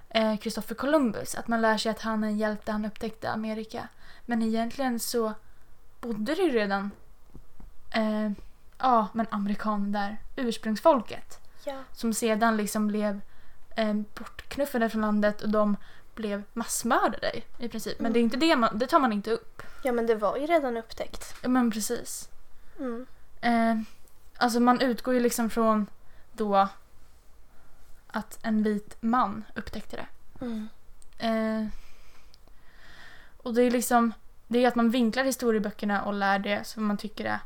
eh, 0.09 0.37
Christopher 0.37 0.75
Columbus. 0.75 1.35
Att 1.35 1.47
man 1.47 1.61
lär 1.61 1.77
sig 1.77 1.91
att 1.91 2.01
han 2.01 2.23
är 2.23 2.27
en 2.27 2.37
hjälte, 2.37 2.71
han 2.71 2.85
upptäckte 2.85 3.31
Amerika. 3.31 3.87
Men 4.25 4.41
egentligen 4.41 4.99
så 4.99 5.33
bodde 6.01 6.35
det 6.35 6.41
ju 6.41 6.51
redan 6.51 6.91
eh, 7.91 8.31
ja, 8.77 9.07
men 9.13 9.27
amerikaner 9.29 9.99
där, 9.99 10.17
ursprungsfolket. 10.35 11.40
Ja. 11.63 11.83
Som 11.93 12.13
sedan 12.13 12.57
liksom 12.57 12.87
blev 12.87 13.21
eh, 13.75 13.93
bortknuffade 13.93 14.89
från 14.89 15.01
landet 15.01 15.41
och 15.41 15.49
de 15.49 15.77
blev 16.15 16.43
massmördade 16.53 17.31
i 17.59 17.69
princip. 17.69 17.99
Men 17.99 18.05
Mm. 18.05 18.13
det 18.13 18.19
är 18.19 18.21
inte 18.21 18.37
det 18.37 18.55
man, 18.55 18.77
det 18.77 18.87
tar 18.87 18.99
man 18.99 19.13
inte 19.13 19.31
upp. 19.31 19.61
ja, 19.83 19.91
men 19.91 20.07
det 20.07 20.15
var 20.15 20.37
ju 20.37 20.45
redan 20.45 20.77
upptäckt. 20.77 21.35
Ja, 21.41 21.49
Men 21.49 21.71
precis. 21.71 22.29
Mm. 22.79 23.05
Eh, 23.41 23.75
alltså 24.37 24.59
man 24.59 24.81
utgår 24.81 25.13
ju 25.13 25.19
liksom 25.19 25.49
från 25.49 25.87
då 26.33 26.67
att 28.07 28.39
en 28.41 28.63
vit 28.63 28.97
man 28.99 29.43
upptäckte 29.55 29.95
det. 29.95 30.07
Mm. 30.45 30.67
Eh, 31.17 31.67
och 33.37 33.53
det 33.53 33.63
är 33.63 33.71
liksom, 33.71 34.13
det 34.47 34.63
är 34.63 34.67
att 34.67 34.75
man 34.75 34.89
vinklar 34.89 35.23
historieböckerna 35.23 36.01
och 36.03 36.13
lär 36.13 36.39
det 36.39 36.67
som 36.67 36.85
man 36.85 36.97
tycker 36.97 37.25
är 37.25 37.39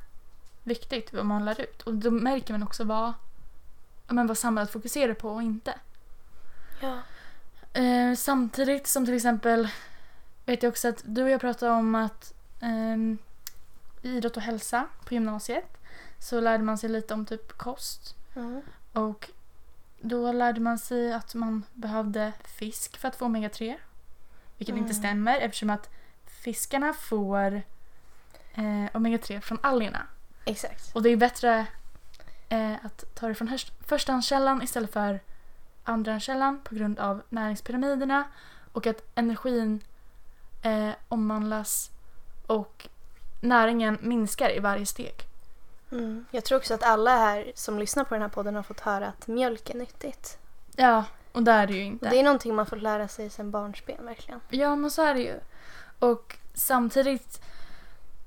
viktigt, 0.63 1.13
vad 1.13 1.25
man 1.25 1.45
lär 1.45 1.61
ut. 1.61 1.81
Och 1.81 1.93
då 1.93 2.11
märker 2.11 2.53
man 2.53 2.63
också 2.63 2.83
vad, 2.83 3.13
men 4.07 4.27
vad 4.27 4.37
samhället 4.37 4.71
fokuserar 4.71 5.13
på 5.13 5.29
och 5.29 5.43
inte. 5.43 5.73
Ja. 6.81 6.99
Eh, 7.81 8.15
samtidigt 8.15 8.87
som 8.87 9.05
till 9.05 9.15
exempel 9.15 9.67
vet 10.45 10.63
jag 10.63 10.69
också 10.69 10.87
att 10.87 11.01
du 11.05 11.23
och 11.23 11.29
jag 11.29 11.41
pratade 11.41 11.71
om 11.71 11.95
att 11.95 12.33
ehm, 12.61 13.17
i 14.01 14.09
idrott 14.09 14.37
och 14.37 14.43
hälsa 14.43 14.87
på 15.05 15.13
gymnasiet 15.13 15.77
så 16.19 16.39
lärde 16.39 16.63
man 16.63 16.77
sig 16.77 16.89
lite 16.89 17.13
om 17.13 17.25
typ 17.25 17.57
kost. 17.57 18.15
Mm. 18.35 18.61
Och 18.93 19.29
då 20.01 20.31
lärde 20.31 20.59
man 20.59 20.77
sig 20.79 21.13
att 21.13 21.35
man 21.35 21.63
behövde 21.73 22.33
fisk 22.45 22.97
för 22.97 23.07
att 23.07 23.15
få 23.15 23.25
omega-3. 23.25 23.75
Vilket 24.57 24.73
Mm. 24.73 24.83
inte 24.83 24.95
stämmer 24.95 25.39
eftersom 25.39 25.69
att 25.69 25.89
fiskarna 26.25 26.93
får 26.93 27.55
eh, 28.53 28.85
omega-3 28.93 29.39
från 29.41 29.59
algerna. 29.63 30.07
Exakt. 30.45 30.95
Och 30.95 31.03
det 31.03 31.09
är 31.09 31.17
bättre 31.17 31.65
eh, 32.49 32.73
att 32.85 33.15
ta 33.15 33.27
det 33.27 33.35
från 33.35 33.57
förstahandskällan 33.87 34.61
istället 34.61 34.93
för 34.93 35.19
andrahandskällan 35.83 36.61
på 36.63 36.75
grund 36.75 36.99
av 36.99 37.21
näringspyramiderna 37.29 38.23
och 38.71 38.87
att 38.87 39.01
energin 39.15 39.81
eh, 40.61 40.89
omvandlas 41.07 41.91
och 42.47 42.87
näringen 43.41 43.97
minskar 44.01 44.57
i 44.57 44.59
varje 44.59 44.85
steg. 44.85 45.13
Mm. 45.91 46.25
Jag 46.31 46.43
tror 46.43 46.57
också 46.57 46.73
att 46.73 46.83
alla 46.83 47.17
här 47.17 47.51
som 47.55 47.79
lyssnar 47.79 48.03
på 48.03 48.15
den 48.15 48.21
här 48.21 48.29
podden 48.29 48.55
har 48.55 48.63
fått 48.63 48.79
höra 48.79 49.07
att 49.07 49.27
mjölk 49.27 49.69
är 49.69 49.75
nyttigt. 49.75 50.37
Ja, 50.75 51.03
och 51.31 51.43
där 51.43 51.63
är 51.63 51.67
det 51.67 51.73
ju 51.73 51.79
Och 51.79 51.85
inte. 51.85 52.09
det 52.09 52.19
är 52.19 52.23
någonting 52.23 52.55
man 52.55 52.65
får 52.65 52.77
lära 52.77 53.07
sig 53.07 53.29
sedan 53.29 53.51
barnsben 53.51 54.05
verkligen. 54.05 54.39
Ja, 54.49 54.75
men 54.75 54.91
så 54.91 55.01
är 55.01 55.13
det 55.13 55.19
ju. 55.19 55.39
Och 55.99 56.37
samtidigt 56.53 57.41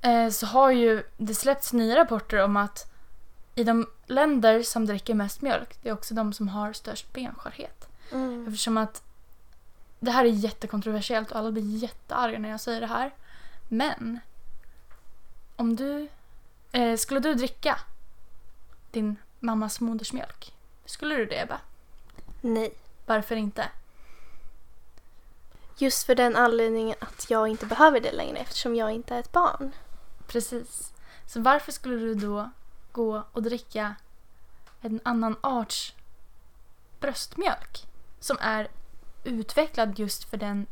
eh, 0.01 0.29
så 0.29 0.45
har 0.45 0.71
ju 0.71 1.03
det 1.17 1.35
släppts 1.35 1.73
nya 1.73 1.95
rapporter 1.95 2.43
om 2.43 2.57
att 2.57 2.88
i 3.59 3.63
de 3.63 3.87
länder 4.05 4.63
som 4.63 4.85
dricker 4.85 5.13
mest 5.13 5.41
mjölk, 5.41 5.77
det 5.81 5.89
är 5.89 5.93
också 5.93 6.13
de 6.13 6.33
som 6.33 6.47
har 6.47 6.73
störst 6.73 7.13
benskörhet. 7.13 7.87
Mm. 8.11 8.47
Eftersom 8.47 8.77
att 8.77 9.03
det 9.99 10.11
här 10.11 10.25
är 10.25 10.29
jättekontroversiellt 10.29 11.31
och 11.31 11.37
alla 11.37 11.51
blir 11.51 11.77
jättearga 11.77 12.39
när 12.39 12.49
jag 12.49 12.59
säger 12.59 12.81
det 12.81 12.87
här. 12.87 13.13
Men 13.67 14.19
om 15.55 15.75
du 15.75 16.07
eh, 16.71 16.97
skulle 16.97 17.19
du 17.19 17.33
dricka 17.33 17.79
din 18.91 19.15
mammas 19.39 19.79
modersmjölk? 19.79 20.53
Skulle 20.85 21.15
du 21.15 21.25
det 21.25 21.41
Ebba? 21.41 21.59
Nej. 22.41 22.73
Varför 23.05 23.35
inte? 23.35 23.69
Just 25.77 26.05
för 26.05 26.15
den 26.15 26.35
anledningen 26.35 26.95
att 26.99 27.29
jag 27.29 27.47
inte 27.47 27.65
behöver 27.65 27.99
det 27.99 28.11
längre 28.11 28.37
eftersom 28.37 28.75
jag 28.75 28.91
inte 28.91 29.15
är 29.15 29.19
ett 29.19 29.31
barn. 29.31 29.71
Precis. 30.27 30.93
Så 31.25 31.41
varför 31.41 31.71
skulle 31.71 31.95
du 31.95 32.15
då 32.15 32.49
gå 32.99 33.23
och 33.31 33.43
dricka 33.43 33.95
en 34.81 34.99
annan 35.03 35.35
arts 35.41 35.93
bröstmjölk 36.99 37.87
som 38.19 38.37
är 38.41 38.67
utvecklad 39.23 39.99
just 39.99 40.29
för 40.29 40.37
den, 40.37 40.65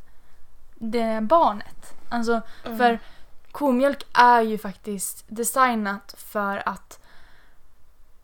det 0.75 1.21
barnet? 1.21 1.93
Alltså, 2.09 2.41
Mm. 2.63 2.77
för 2.77 2.99
komjölk 3.51 4.03
är 4.13 4.41
ju 4.41 4.57
faktiskt 4.57 5.25
designat 5.27 6.15
för 6.17 6.69
att 6.69 6.99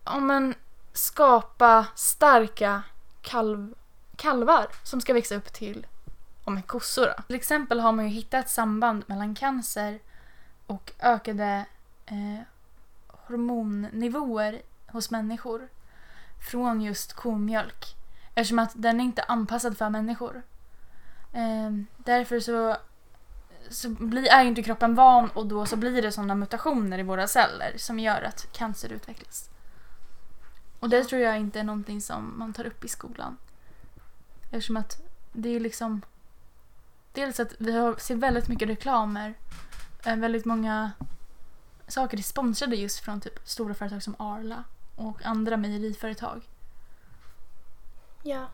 ja, 0.06 0.20
men, 0.20 0.56
skapa 0.94 1.86
starka 1.96 2.84
kalv, 3.22 3.74
kalvar 4.16 4.68
som 4.84 5.02
ska 5.02 5.14
växa 5.14 5.36
upp 5.36 5.54
till 5.54 5.88
om 6.44 6.58
en 6.58 6.64
kossor. 6.64 7.06
Då. 7.06 7.24
Till 7.28 7.36
exempel 7.36 7.80
har 7.80 7.92
man 7.92 8.06
ju 8.06 8.12
hittat 8.12 8.50
samband 8.50 9.04
mellan 9.08 9.36
cancer 9.36 10.00
och 10.68 10.92
ökade 11.00 11.66
eh, 12.06 12.40
hormonnivåer 13.28 14.62
hos 14.88 15.12
människor 15.12 15.68
från 16.50 16.82
just 16.82 17.14
komjölk. 17.14 17.96
Eftersom 18.36 18.60
att 18.60 18.72
den 18.76 19.00
är 19.00 19.04
inte 19.04 19.24
anpassad 19.24 19.78
för 19.78 19.90
människor. 19.90 20.44
Eh, 21.34 21.72
därför 21.98 22.40
så, 22.40 22.78
så 23.70 23.90
blir, 23.90 24.28
är 24.32 24.44
inte 24.44 24.64
kroppen 24.64 24.96
van 24.96 25.30
och 25.30 25.48
då 25.48 25.66
så 25.66 25.76
blir 25.76 26.02
det 26.02 26.12
sådana 26.12 26.36
mutationer 26.36 27.00
i 27.00 27.04
våra 27.04 27.28
celler 27.28 27.74
som 27.78 28.00
gör 28.00 28.22
att 28.22 28.52
cancer 28.52 28.94
utvecklas. 28.94 29.50
Och 30.80 30.90
det 30.90 31.04
tror 31.04 31.22
jag 31.22 31.38
inte 31.38 31.60
är 31.60 31.64
någonting 31.64 32.02
som 32.02 32.34
man 32.40 32.54
tar 32.54 32.66
upp 32.66 32.86
i 32.86 32.88
skolan. 32.88 33.38
Eftersom 34.44 34.78
att 34.78 35.02
det 35.32 35.50
är 35.50 35.60
liksom... 35.60 36.02
Dels 37.14 37.40
att 37.40 37.54
vi 37.58 37.78
har, 37.78 37.96
ser 37.96 38.16
väldigt 38.16 38.48
mycket 38.48 38.68
reklamer. 38.68 39.34
eh, 40.06 40.16
Väldigt 40.16 40.46
många 40.46 40.92
saker 41.88 42.18
är 42.18 42.22
sponsrade 42.22 42.76
just 42.76 43.00
från 43.00 43.22
typ 43.22 43.40
stora 43.44 43.74
företag 43.74 44.04
som 44.04 44.16
Arla 44.20 44.64
och 44.96 45.26
andra 45.26 45.58
mejeriföretag. 45.58 46.42
Ja. 48.24 48.48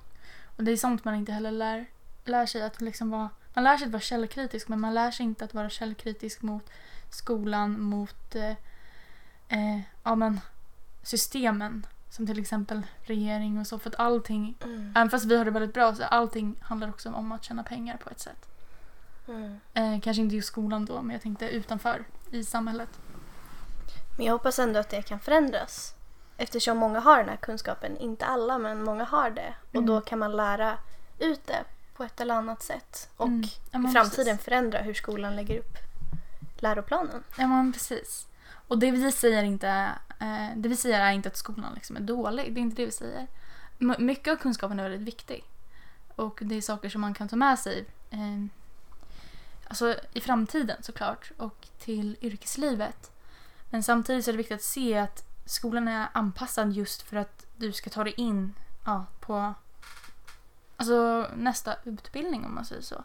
Och 0.58 0.64
det 0.64 0.72
är 0.72 0.78
sånt 0.78 1.06
man 1.06 1.16
inte 1.16 1.32
heller 1.32 1.52
lär, 1.52 1.86
lär 2.26 2.46
sig 2.46 2.62
att 2.62 2.82
liksom 2.82 3.10
vara... 3.10 3.30
Man 3.54 3.64
lär 3.64 3.78
sig 3.78 3.86
att 3.86 3.92
vara 3.92 4.02
källkritisk 4.02 4.68
men 4.68 4.80
man 4.80 4.94
lär 4.94 5.12
sig 5.12 5.26
inte 5.26 5.46
att 5.46 5.54
vara 5.54 5.70
källkritisk 5.70 6.42
mot 6.42 6.70
skolan, 7.10 7.82
mot 7.82 8.36
eh, 8.36 8.50
eh, 9.48 9.80
ja, 10.04 10.16
men, 10.16 10.40
systemen. 11.04 11.86
Som 12.10 12.28
till 12.28 12.40
exempel 12.40 12.82
regering 13.02 13.60
och 13.60 13.68
så. 13.68 13.80
För 13.80 13.90
att 13.90 14.00
allting, 14.00 14.56
Mm. 14.64 14.94
även 14.96 15.10
fast 15.10 15.26
vi 15.26 15.38
har 15.38 15.46
det 15.46 15.52
väldigt 15.52 15.74
bra, 15.74 15.96
så 15.96 16.04
allting 16.04 16.56
handlar 16.62 16.90
också 16.90 17.10
om 17.12 17.32
att 17.32 17.44
tjäna 17.44 17.64
pengar 17.64 17.98
på 17.98 18.10
ett 18.10 18.20
sätt. 18.20 18.50
Mm. 19.28 19.60
Eh, 19.74 20.00
kanske 20.02 20.22
inte 20.22 20.36
just 20.36 20.48
skolan 20.48 20.86
då, 20.86 21.02
men 21.02 21.14
jag 21.14 21.22
tänkte 21.22 21.50
utanför 21.50 22.06
i 22.32 22.44
samhället. 22.44 22.90
Men 24.20 24.26
jag 24.26 24.34
hoppas 24.34 24.60
ändå 24.60 24.80
att 24.80 24.90
det 24.90 25.02
kan 25.02 25.20
förändras. 25.20 25.94
Eftersom 26.38 26.78
många 26.78 27.00
har 27.00 27.18
den 27.18 27.30
här 27.30 27.36
kunskapen. 27.38 27.98
Inte 27.98 28.26
alla, 28.26 28.58
men 28.58 28.84
många 28.84 29.04
har 29.04 29.30
det. 29.30 29.54
Och 29.70 29.76
Mm. 29.76 29.86
då 29.86 30.02
kan 30.02 30.20
man 30.20 30.36
lära 30.38 30.78
ut 31.20 31.48
det 31.48 31.64
på 31.96 32.04
ett 32.04 32.22
eller 32.22 32.34
annat 32.36 32.64
sätt. 32.64 33.10
Och 33.18 33.28
Mm. 33.28 33.44
Ja, 33.72 33.90
i 33.90 33.92
framtiden 33.92 34.26
precis. 34.36 34.46
förändra 34.46 34.80
hur 34.80 34.94
skolan 34.94 35.36
lägger 35.36 35.60
upp 35.60 35.78
läroplanen. 36.58 37.24
Ja 37.38 37.48
men 37.48 37.74
precis. 37.74 38.28
Och 38.68 38.78
det 38.80 38.92
vi 38.92 39.12
säger 39.12 39.44
inte, 39.44 39.68
eh, 40.20 40.48
det 40.56 40.70
vi 40.70 40.76
säger 40.76 41.00
är 41.00 41.12
inte 41.12 41.30
att 41.30 41.38
skolan 41.38 41.74
liksom 41.76 41.96
är 41.96 42.00
dålig. 42.02 42.54
Det 42.54 42.60
är 42.60 42.62
inte 42.62 42.76
det 42.82 42.86
vi 42.86 42.92
säger. 42.92 43.28
Mycket 44.00 44.32
av 44.32 44.36
kunskapen 44.38 44.80
är 44.80 44.84
väldigt 44.84 45.08
viktig. 45.08 45.44
Och 46.16 46.40
det 46.42 46.56
är 46.56 46.62
saker 46.62 46.90
som 46.90 47.02
man 47.02 47.14
kan 47.14 47.28
ta 47.28 47.36
med 47.36 47.60
sig 47.60 47.86
eh, 48.10 48.46
alltså 49.68 49.96
i 50.14 50.22
framtiden 50.22 50.84
såklart 50.84 51.32
och 51.38 51.68
till 51.80 52.18
yrkeslivet. 52.22 53.12
Men 53.70 53.84
samtidigt 53.84 54.26
så 54.26 54.32
är 54.32 54.34
det 54.34 54.38
viktigt 54.38 54.56
att 54.56 54.64
se 54.64 54.98
att 54.98 55.26
skolan 55.46 55.88
är 55.88 56.08
anpassad 56.14 56.74
just 56.74 57.02
för 57.02 57.18
att 57.18 57.46
du 57.58 57.74
ska 57.74 57.90
ta 57.90 58.04
dig 58.04 58.14
in 58.18 58.54
ja, 58.86 59.06
på 59.20 59.54
alltså, 60.78 61.28
nästa 61.36 61.76
utbildning 61.84 62.46
om 62.46 62.56
man 62.56 62.66
säger 62.66 62.82
så. 62.82 63.04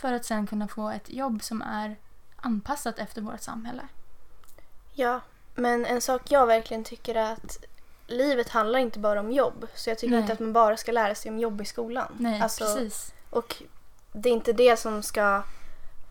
För 0.00 0.12
att 0.12 0.24
sen 0.24 0.46
kunna 0.46 0.68
få 0.68 0.90
ett 0.90 1.10
jobb 1.10 1.42
som 1.42 1.62
är 1.62 1.96
anpassat 2.36 2.98
efter 2.98 3.22
vårt 3.22 3.40
samhälle. 3.40 3.82
Ja, 4.92 5.20
men 5.54 5.86
en 5.86 6.00
sak 6.00 6.30
jag 6.30 6.46
verkligen 6.46 6.84
tycker 6.84 7.14
är 7.14 7.32
att 7.32 7.64
livet 8.06 8.48
handlar 8.48 8.78
inte 8.78 8.98
bara 8.98 9.20
om 9.20 9.32
jobb. 9.32 9.66
Så 9.74 9.90
jag 9.90 9.98
tycker 9.98 10.10
Nej. 10.10 10.20
inte 10.20 10.32
att 10.32 10.40
man 10.40 10.52
bara 10.52 10.76
ska 10.76 10.92
lära 10.92 11.14
sig 11.14 11.30
om 11.30 11.38
jobb 11.38 11.60
i 11.60 11.64
skolan. 11.64 12.12
Nej, 12.18 12.40
Alltså, 12.40 12.64
precis. 12.64 13.12
Och 13.30 13.62
det 14.12 14.28
är 14.28 14.32
inte 14.32 14.52
det 14.52 14.78
som 14.78 15.02
ska... 15.02 15.42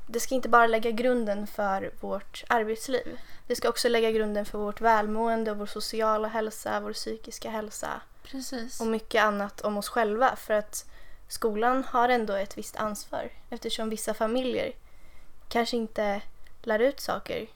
Det 0.07 0.19
ska 0.19 0.35
inte 0.35 0.49
bara 0.49 0.67
lägga 0.67 0.91
grunden 0.91 1.47
för 1.47 1.91
vårt 1.99 2.43
arbetsliv. 2.47 3.19
Det 3.47 3.55
ska 3.55 3.69
också 3.69 3.89
lägga 3.89 4.11
grunden 4.11 4.45
för 4.45 4.57
vårt 4.57 4.81
välmående, 4.81 5.53
vår 5.53 5.65
sociala 5.65 6.27
hälsa, 6.27 6.79
vår 6.79 6.93
psykiska 6.93 7.49
hälsa 7.49 8.01
Precis. 8.23 8.81
och 8.81 8.87
mycket 8.87 9.23
annat 9.23 9.61
om 9.61 9.77
oss 9.77 9.89
själva. 9.89 10.35
För 10.35 10.53
att 10.53 10.85
skolan 11.27 11.83
har 11.83 12.09
ändå 12.09 12.33
ett 12.33 12.57
visst 12.57 12.75
ansvar 12.75 13.29
eftersom 13.49 13.89
vissa 13.89 14.13
familjer 14.13 14.71
kanske 15.49 15.77
inte 15.77 16.21
lär 16.63 16.79
ut 16.79 16.99
saker 16.99 17.47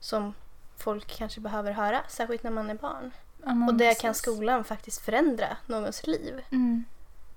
som 0.00 0.34
folk 0.76 1.16
kanske 1.18 1.40
behöver 1.40 1.72
höra, 1.72 2.02
särskilt 2.08 2.42
när 2.42 2.50
man 2.50 2.70
är 2.70 2.74
barn. 2.74 3.10
Ja, 3.44 3.66
Och 3.68 3.74
det 3.74 3.94
kan 4.00 4.10
precis. 4.10 4.22
skolan 4.22 4.64
faktiskt 4.64 5.00
förändra 5.04 5.56
någons 5.66 6.06
liv, 6.06 6.44
Mm. 6.50 6.84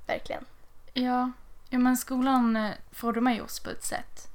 verkligen. 0.07 0.45
Ja. 0.93 1.31
Ja, 1.69 1.79
men 1.79 1.97
skolan 1.97 2.55
eh, 2.55 2.71
formar 2.91 3.33
ju 3.33 3.41
oss 3.41 3.59
på 3.59 3.69
ett 3.69 3.83
sätt. 3.83 4.27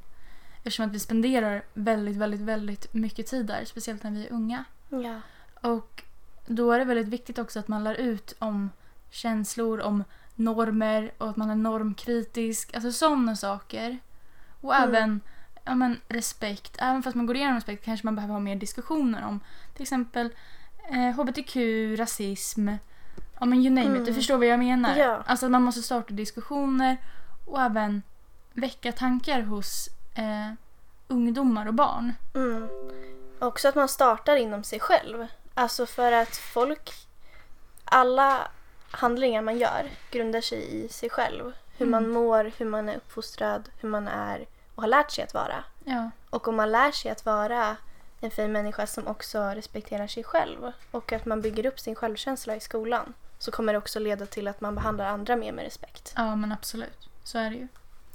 Eftersom 0.56 0.86
att 0.86 0.92
vi 0.92 0.98
spenderar 1.00 1.62
väldigt, 1.74 2.16
väldigt, 2.16 2.40
väldigt 2.40 2.94
mycket 2.94 3.26
tid 3.26 3.46
där. 3.46 3.64
Speciellt 3.64 4.02
när 4.02 4.10
vi 4.10 4.26
är 4.26 4.32
unga. 4.32 4.64
Ja. 4.88 5.20
Och 5.70 6.02
då 6.46 6.72
är 6.72 6.78
det 6.78 6.84
väldigt 6.84 7.08
viktigt 7.08 7.38
också 7.38 7.58
att 7.58 7.68
man 7.68 7.84
lär 7.84 7.94
ut 7.94 8.34
om 8.38 8.70
känslor, 9.10 9.80
om 9.80 10.04
normer 10.34 11.12
och 11.18 11.28
att 11.30 11.36
man 11.36 11.50
är 11.50 11.54
normkritisk. 11.54 12.74
Alltså 12.74 12.92
sådana 12.92 13.36
saker. 13.36 13.98
Och 14.60 14.74
Mm. 14.74 14.88
även 14.88 15.20
ja, 15.64 15.74
men, 15.74 16.00
respekt. 16.08 16.76
Även 16.78 17.02
fast 17.02 17.16
man 17.16 17.26
går 17.26 17.36
igenom 17.36 17.54
respekt 17.54 17.84
kanske 17.84 18.06
man 18.06 18.14
behöver 18.14 18.32
ha 18.34 18.40
mer 18.40 18.56
diskussioner 18.56 19.24
om 19.26 19.40
till 19.74 19.82
exempel 19.82 20.30
eh, 20.90 21.10
hbtq, 21.20 21.56
rasism. 21.98 22.68
Ja 23.40 23.46
men 23.46 23.58
you 23.58 23.70
name 23.70 23.86
it, 23.86 23.90
Mm. 23.92 24.04
du 24.04 24.14
förstår 24.14 24.36
vad 24.38 24.46
jag 24.46 24.58
menar. 24.58 24.96
Ja. 24.96 25.22
Alltså 25.26 25.46
att 25.46 25.52
man 25.52 25.62
måste 25.62 25.82
starta 25.82 26.14
diskussioner 26.14 26.96
och 27.50 27.60
även 27.60 28.02
väcka 28.52 28.92
tankar 28.92 29.40
hos 29.40 29.88
eh, 30.14 30.52
ungdomar 31.08 31.66
och 31.66 31.74
barn. 31.74 32.12
Mm. 32.34 32.68
Också 33.38 33.68
att 33.68 33.74
man 33.74 33.88
startar 33.88 34.36
inom 34.36 34.64
sig 34.64 34.80
själv. 34.80 35.26
Alltså 35.54 35.86
för 35.86 36.12
att 36.12 36.36
folk, 36.36 36.92
alla 37.84 38.48
handlingar 38.90 39.42
man 39.42 39.58
gör 39.58 39.90
grundar 40.10 40.40
sig 40.40 40.84
i 40.84 40.88
sig 40.88 41.10
själv. 41.10 41.52
Hur 41.76 41.86
man 41.86 42.04
Mm. 42.04 42.14
mår, 42.14 42.52
hur 42.56 42.66
man 42.66 42.88
är 42.88 42.96
uppfostrad, 42.96 43.68
hur 43.78 43.88
man 43.88 44.08
är 44.08 44.46
och 44.74 44.82
har 44.82 44.88
lärt 44.88 45.10
sig 45.10 45.24
att 45.24 45.34
vara. 45.34 45.64
Ja. 45.84 46.10
Och 46.30 46.48
om 46.48 46.56
man 46.56 46.72
lär 46.72 46.90
sig 46.90 47.10
att 47.10 47.26
vara 47.26 47.76
en 48.20 48.30
fin 48.30 48.52
människa 48.52 48.86
som 48.86 49.06
också 49.06 49.38
respekterar 49.42 50.06
sig 50.06 50.24
själv 50.24 50.72
och 50.90 51.12
att 51.12 51.24
man 51.26 51.42
bygger 51.42 51.66
upp 51.66 51.80
sin 51.80 51.94
självkänsla 51.94 52.56
i 52.56 52.60
skolan 52.60 53.14
så 53.38 53.50
kommer 53.50 53.72
det 53.72 53.78
också 53.78 53.98
leda 53.98 54.26
till 54.26 54.48
att 54.48 54.60
man 54.60 54.74
behandlar 54.74 55.06
andra 55.06 55.36
mer 55.36 55.52
med 55.52 55.64
respekt. 55.64 56.12
ja 56.16 56.36
men 56.36 56.52
absolut. 56.52 57.09
Så 57.30 57.38
är 57.38 57.50
det 57.50 57.56
ju. 57.56 57.68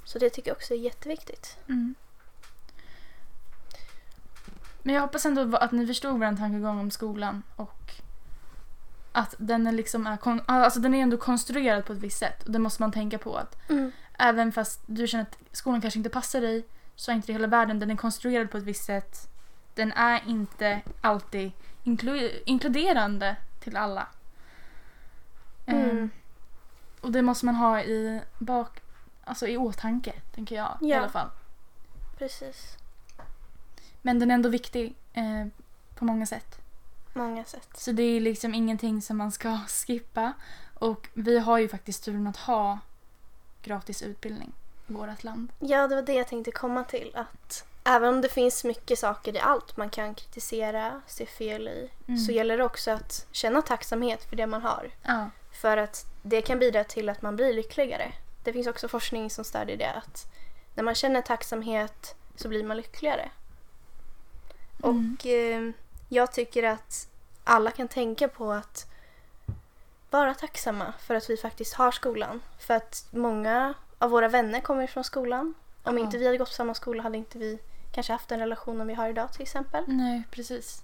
Så 0.03 0.19
det 0.19 0.29
tycker 0.29 0.49
jag 0.49 0.55
också 0.55 0.73
är 0.73 0.77
jätteviktigt. 0.77 1.57
Mm. 1.67 1.95
Men 4.83 4.95
jag 4.95 5.01
hoppas 5.01 5.25
ändå 5.25 5.57
att 5.57 5.71
ni 5.71 5.87
förstod 5.87 6.19
vår 6.19 6.37
tankegång 6.37 6.79
om 6.79 6.91
skolan 6.91 7.43
och 7.55 7.91
att 9.11 9.35
den 9.37 9.67
är 9.67 9.71
liksom 9.71 10.07
är, 10.07 10.41
alltså 10.47 10.79
den 10.79 10.93
är 10.93 11.01
ändå 11.01 11.17
konstruerad 11.17 11.85
på 11.85 11.93
ett 11.93 11.99
visst 11.99 12.17
sätt 12.17 12.43
och 12.43 12.51
det 12.51 12.59
måste 12.59 12.81
man 12.81 12.91
tänka 12.91 13.17
på 13.17 13.37
att 13.37 13.57
även 14.17 14.51
fast 14.51 14.81
du 14.85 15.07
känner 15.07 15.23
att 15.23 15.37
skolan 15.51 15.81
kanske 15.81 15.99
inte 15.99 16.09
passar 16.09 16.41
dig 16.41 16.65
så 16.95 17.11
är 17.11 17.15
inte 17.15 17.27
det 17.27 17.33
hela 17.33 17.47
världen. 17.47 17.79
Den 17.79 17.91
är 17.91 17.95
konstruerad 17.95 18.51
på 18.51 18.57
ett 18.57 18.63
visst 18.63 18.85
sätt. 18.85 19.29
Den 19.75 19.91
är 19.91 20.23
inte 20.27 20.81
alltid 21.01 21.51
inklu- 21.83 22.41
inkluderande 22.45 23.35
till 23.59 23.77
alla. 23.77 24.07
Mm. 25.65 25.89
Ehm, 25.89 26.09
och 27.01 27.11
det 27.11 27.21
måste 27.21 27.45
man 27.45 27.55
ha 27.55 27.81
i 27.81 28.21
bak, 28.39 28.81
alltså 29.25 29.47
i 29.47 29.57
åtanke, 29.57 30.13
tänker 30.35 30.55
jag 30.55 30.77
i 30.81 30.89
Ja. 30.89 30.97
alla 30.97 31.09
fall. 31.09 31.29
Precis. 32.17 32.77
Men 34.01 34.19
den 34.19 34.31
är 34.31 34.35
ändå 34.35 34.49
viktig 34.49 34.95
eh, 35.13 35.47
på 35.95 36.05
många 36.05 36.25
sätt. 36.25 36.57
Många 37.13 37.45
sätt. 37.45 37.69
Så 37.77 37.91
det 37.91 38.03
är 38.03 38.19
liksom 38.21 38.53
ingenting 38.53 39.01
som 39.01 39.17
man 39.17 39.31
ska 39.31 39.59
skippa. 39.67 40.33
Och 40.73 41.09
vi 41.13 41.39
har 41.39 41.57
ju 41.57 41.69
faktiskt 41.69 42.03
turen 42.03 42.27
att 42.27 42.37
ha 42.37 42.79
gratis 43.63 44.01
utbildning 44.01 44.51
i 44.87 44.93
vårt 44.93 45.23
land. 45.23 45.51
Ja, 45.59 45.87
det 45.87 45.95
var 45.95 46.01
det 46.01 46.13
jag 46.13 46.27
tänkte 46.27 46.51
komma 46.51 46.83
till. 46.83 47.11
Att 47.15 47.65
även 47.83 48.09
om 48.13 48.21
det 48.21 48.29
finns 48.29 48.63
mycket 48.63 48.99
saker 48.99 49.35
i 49.35 49.39
allt 49.39 49.77
man 49.77 49.89
kan 49.89 50.15
kritisera, 50.15 51.01
se 51.07 51.25
fel 51.25 51.67
i, 51.67 51.89
Mm. 52.07 52.17
så 52.19 52.31
gäller 52.31 52.57
det 52.57 52.63
också 52.63 52.91
att 52.91 53.27
känna 53.31 53.61
tacksamhet 53.61 54.23
för 54.29 54.35
det 54.35 54.47
man 54.47 54.61
har. 54.61 54.89
Ja. 55.03 55.29
För 55.51 55.77
att 55.77 56.05
det 56.21 56.41
kan 56.41 56.59
bidra 56.59 56.83
till 56.83 57.09
att 57.09 57.21
man 57.21 57.35
blir 57.35 57.53
lyckligare. 57.53 58.11
Det 58.45 58.53
finns 58.53 58.67
också 58.67 58.87
forskning 58.87 59.29
som 59.29 59.43
stödjer 59.45 59.77
det. 59.77 59.91
Att 59.91 60.25
när 60.75 60.83
man 60.83 60.95
känner 60.95 61.21
tacksamhet 61.21 62.15
så 62.35 62.47
blir 62.49 62.63
man 62.63 62.77
lyckligare. 62.77 63.29
Mm. 64.83 65.17
Och 65.19 65.25
eh, 65.25 65.71
jag 66.09 66.31
tycker 66.31 66.63
att 66.63 67.07
alla 67.43 67.71
kan 67.71 67.87
tänka 67.87 68.27
på 68.27 68.51
att 68.51 68.85
vara 70.09 70.33
tacksamma 70.33 70.93
för 70.99 71.15
att 71.15 71.29
vi 71.29 71.37
faktiskt 71.37 71.73
har 71.73 71.91
skolan. 71.91 72.41
För 72.59 72.73
att 72.73 73.07
många 73.11 73.73
av 73.99 74.09
våra 74.09 74.27
vänner 74.27 74.59
kommer 74.59 74.87
från 74.87 75.03
skolan. 75.03 75.53
Om 75.83 75.97
Ja. 75.97 76.03
inte 76.03 76.17
vi 76.17 76.25
hade 76.25 76.37
gått 76.37 76.49
på 76.49 76.53
samma 76.55 76.73
skola 76.73 77.03
hade 77.03 77.17
inte 77.17 77.37
vi 77.37 77.59
kanske 77.91 78.13
haft 78.13 78.29
den 78.29 78.39
relationen 78.39 78.87
vi 78.87 78.93
har 78.93 79.09
idag 79.09 79.33
till 79.33 79.41
exempel. 79.41 79.83
Nej, 79.87 80.23
precis. 80.31 80.83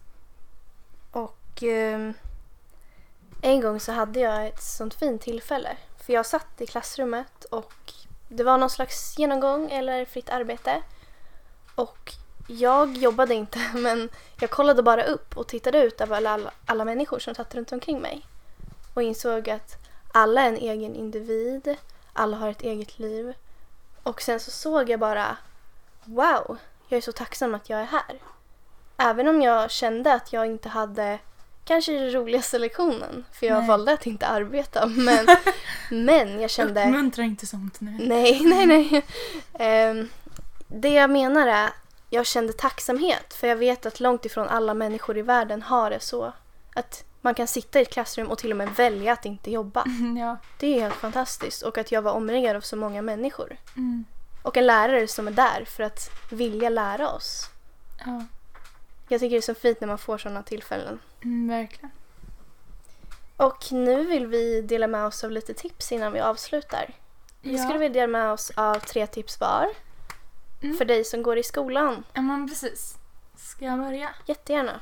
Och 1.12 1.64
eh, 1.64 2.12
en 3.42 3.62
gång 3.62 3.80
så 3.80 3.92
hade 3.92 4.20
jag 4.20 4.48
ett 4.48 4.64
sånt 4.64 4.94
fint 4.94 5.22
tillfälle. 5.22 5.78
För 6.02 6.14
jag 6.14 6.26
satt 6.26 6.62
i 6.62 6.68
klassrummet 6.68 7.46
och 7.46 7.74
det 8.28 8.44
var 8.44 8.58
någon 8.58 8.70
slags 8.70 9.18
genomgång 9.18 9.72
eller 9.72 10.06
fritt 10.06 10.30
arbete. 10.30 10.82
Och 11.76 12.14
jag 12.48 12.98
jobbade 12.98 13.34
inte 13.34 13.60
men 13.74 14.10
jag 14.40 14.50
kollade 14.50 14.84
bara 14.84 15.04
upp 15.04 15.38
och 15.38 15.48
tittade 15.48 15.84
ut 15.84 16.02
över 16.02 16.18
alla, 16.18 16.52
alla, 16.66 16.86
människor 16.86 17.20
som 17.20 17.36
satt 17.36 17.56
runt 17.56 17.72
omkring 17.72 18.02
mig. 18.02 18.26
Och 18.94 19.04
insåg 19.04 19.50
att 19.50 19.78
alla 20.12 20.42
är 20.42 20.48
en 20.48 20.58
egen 20.58 20.96
individ, 20.96 21.76
alla 22.14 22.38
har 22.38 22.50
ett 22.50 22.62
eget 22.62 23.00
liv. 23.00 23.34
Och 24.04 24.22
sen 24.22 24.40
så 24.40 24.52
såg 24.52 24.90
jag 24.90 25.00
bara 25.00 25.38
wow, 26.04 26.58
jag 26.88 26.98
är 26.98 27.02
så 27.02 27.12
tacksam 27.12 27.56
att 27.56 27.70
jag 27.70 27.80
är 27.80 27.86
här. 27.86 28.20
Även 28.98 29.28
om 29.28 29.42
jag 29.42 29.72
kände 29.72 30.14
att 30.14 30.34
jag 30.34 30.46
inte 30.46 30.70
hade 30.70 31.20
kanske 31.66 31.92
den 31.92 32.12
roligaste 32.12 32.60
lektionen 32.60 33.26
för 33.32 33.48
jag 33.48 33.58
Nej. 33.58 33.68
valde 33.68 33.94
att 33.94 34.06
inte 34.06 34.28
arbeta 34.28 34.86
men, 34.88 35.28
men 35.90 36.40
jag 36.40 36.50
kände 36.50 36.86
Uppmuntra 36.86 37.24
inte 37.24 37.48
sånt 37.48 37.82
nu. 37.82 37.98
Nej, 38.00 38.40
nej, 38.44 38.66
nej. 38.66 39.06
Ehm, 39.54 40.10
det 40.68 40.90
jag 40.90 41.10
menar 41.10 41.48
är, 41.48 41.70
jag 42.10 42.26
kände 42.26 42.54
tacksamhet 42.54 43.34
för 43.34 43.48
jag 43.48 43.56
vet 43.56 43.86
att 43.86 44.00
långt 44.00 44.26
ifrån 44.26 44.48
alla 44.48 44.74
människor 44.74 45.18
i 45.18 45.22
världen 45.22 45.62
har 45.62 45.90
det 45.90 46.00
så. 46.00 46.34
Att 46.76 47.04
man 47.22 47.36
kan 47.36 47.48
sitta 47.48 47.80
i 47.80 47.82
ett 47.82 47.94
klassrum 47.94 48.28
och 48.28 48.38
till 48.38 48.52
och 48.52 48.58
med 48.58 48.70
välja 48.70 49.14
att 49.14 49.26
inte 49.26 49.52
jobba. 49.52 49.86
Ja. 50.20 50.38
Det 50.60 50.68
är 50.68 50.82
helt 50.82 50.96
fantastiskt 50.96 51.62
och 51.62 51.78
att 51.78 51.92
jag 51.92 52.02
var 52.02 52.12
omringad 52.12 52.56
av 52.56 52.62
så 52.62 52.76
många 52.76 53.02
människor. 53.02 53.58
Mm. 53.78 54.06
Och 54.44 54.58
en 54.58 54.68
lärare 54.68 55.08
som 55.08 55.28
är 55.28 55.32
där 55.32 55.66
för 55.66 55.84
att 55.84 56.10
vilja 56.32 56.70
lära 56.70 57.10
oss. 57.10 57.50
Ja. 58.06 58.26
Jag 59.08 59.20
tycker 59.20 59.36
det 59.36 59.40
är 59.40 59.42
så 59.42 59.56
fint 59.56 59.82
när 59.82 59.88
man 59.88 59.98
får 59.98 60.18
sådana 60.18 60.44
tillfällen. 60.44 61.00
Mm, 61.24 61.48
verkligen. 61.48 61.92
Och 63.38 63.72
nu 63.72 64.06
vill 64.06 64.28
vi 64.28 64.62
dela 64.62 64.88
med 64.88 65.06
oss 65.06 65.24
av 65.24 65.32
lite 65.32 65.54
tips 65.54 65.92
innan 65.92 66.14
vi 66.14 66.20
avslutar. 66.20 66.94
Vi 67.42 67.58
Ja. 67.58 67.64
skulle 67.64 67.80
vilja 67.80 67.94
dela 68.02 68.08
med 68.20 68.32
oss 68.32 68.52
av 68.56 68.80
tre 68.80 69.08
tips 69.08 69.40
var. 69.40 69.68
Mm. 70.62 70.78
För 70.78 70.86
dig 70.86 71.04
som 71.04 71.24
går 71.24 71.38
i 71.38 71.44
skolan. 71.44 72.04
Ja, 72.14 72.22
men 72.22 72.48
precis. 72.50 72.98
Ska 73.36 73.66
jag 73.66 73.80
börja? 73.80 74.10
Jättegärna. 74.26 74.80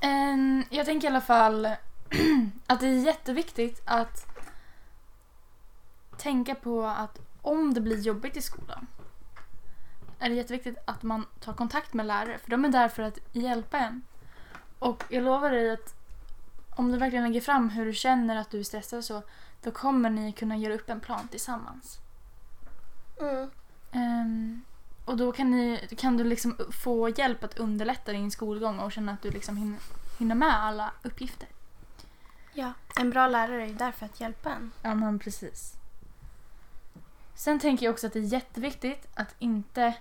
Ehm, 0.00 0.64
jag 0.70 0.86
tänker 0.86 1.08
i 1.08 1.10
alla 1.10 1.20
fall 1.20 1.66
att 2.66 2.80
det 2.80 2.86
är 2.86 3.04
jätteviktigt 3.04 3.82
att 3.84 4.26
tänka 6.18 6.54
på 6.54 6.84
att 6.86 7.18
om 7.42 7.74
det 7.74 7.80
blir 7.80 7.98
jobbigt 8.00 8.36
i 8.36 8.42
skolan 8.42 8.86
är 10.18 10.28
det 10.28 10.34
jätteviktigt 10.34 10.78
att 10.84 11.02
man 11.02 11.26
tar 11.40 11.52
kontakt 11.52 11.94
med 11.94 12.06
lärare 12.06 12.38
för 12.38 12.50
de 12.50 12.64
är 12.64 12.68
där 12.68 12.88
för 12.88 13.02
att 13.02 13.18
hjälpa 13.32 13.78
en. 13.78 14.02
Och 14.84 15.04
jag 15.08 15.24
lovar 15.24 15.50
dig 15.50 15.70
att 15.70 15.94
om 16.70 16.92
du 16.92 16.98
verkligen 16.98 17.24
lägger 17.24 17.40
fram 17.40 17.70
hur 17.70 17.86
du 17.86 17.92
känner 17.92 18.36
att 18.36 18.50
du 18.50 18.60
är 18.60 18.64
stressad 18.64 18.98
och 18.98 19.04
så 19.04 19.22
då 19.62 19.70
kommer 19.70 20.10
ni 20.10 20.32
kunna 20.32 20.56
göra 20.56 20.74
upp 20.74 20.90
en 20.90 21.00
plan 21.00 21.28
tillsammans. 21.28 21.98
Mm. 23.20 23.50
Ehm, 23.92 24.62
och 25.04 25.16
då 25.16 25.32
kan, 25.32 25.50
ni, 25.50 25.88
kan 25.96 26.16
du 26.16 26.24
liksom 26.24 26.56
få 26.82 27.08
hjälp 27.08 27.44
att 27.44 27.58
underlätta 27.58 28.12
din 28.12 28.30
skolgång 28.30 28.78
och 28.78 28.92
känna 28.92 29.12
att 29.12 29.22
du 29.22 29.30
liksom 29.30 29.56
hinner, 29.56 29.78
hinner 30.18 30.34
med 30.34 30.62
alla 30.62 30.92
uppgifter. 31.02 31.48
Ja, 32.52 32.72
en 33.00 33.10
bra 33.10 33.28
lärare 33.28 33.62
är 33.62 33.66
ju 33.66 33.74
där 33.74 33.92
för 33.92 34.06
att 34.06 34.20
hjälpa 34.20 34.50
en. 34.50 34.72
Ja, 34.82 34.94
men 34.94 35.18
precis. 35.18 35.74
Sen 37.34 37.60
tänker 37.60 37.86
jag 37.86 37.92
också 37.92 38.06
att 38.06 38.12
det 38.12 38.18
är 38.18 38.22
jätteviktigt 38.22 39.06
att 39.14 39.34
inte 39.38 39.94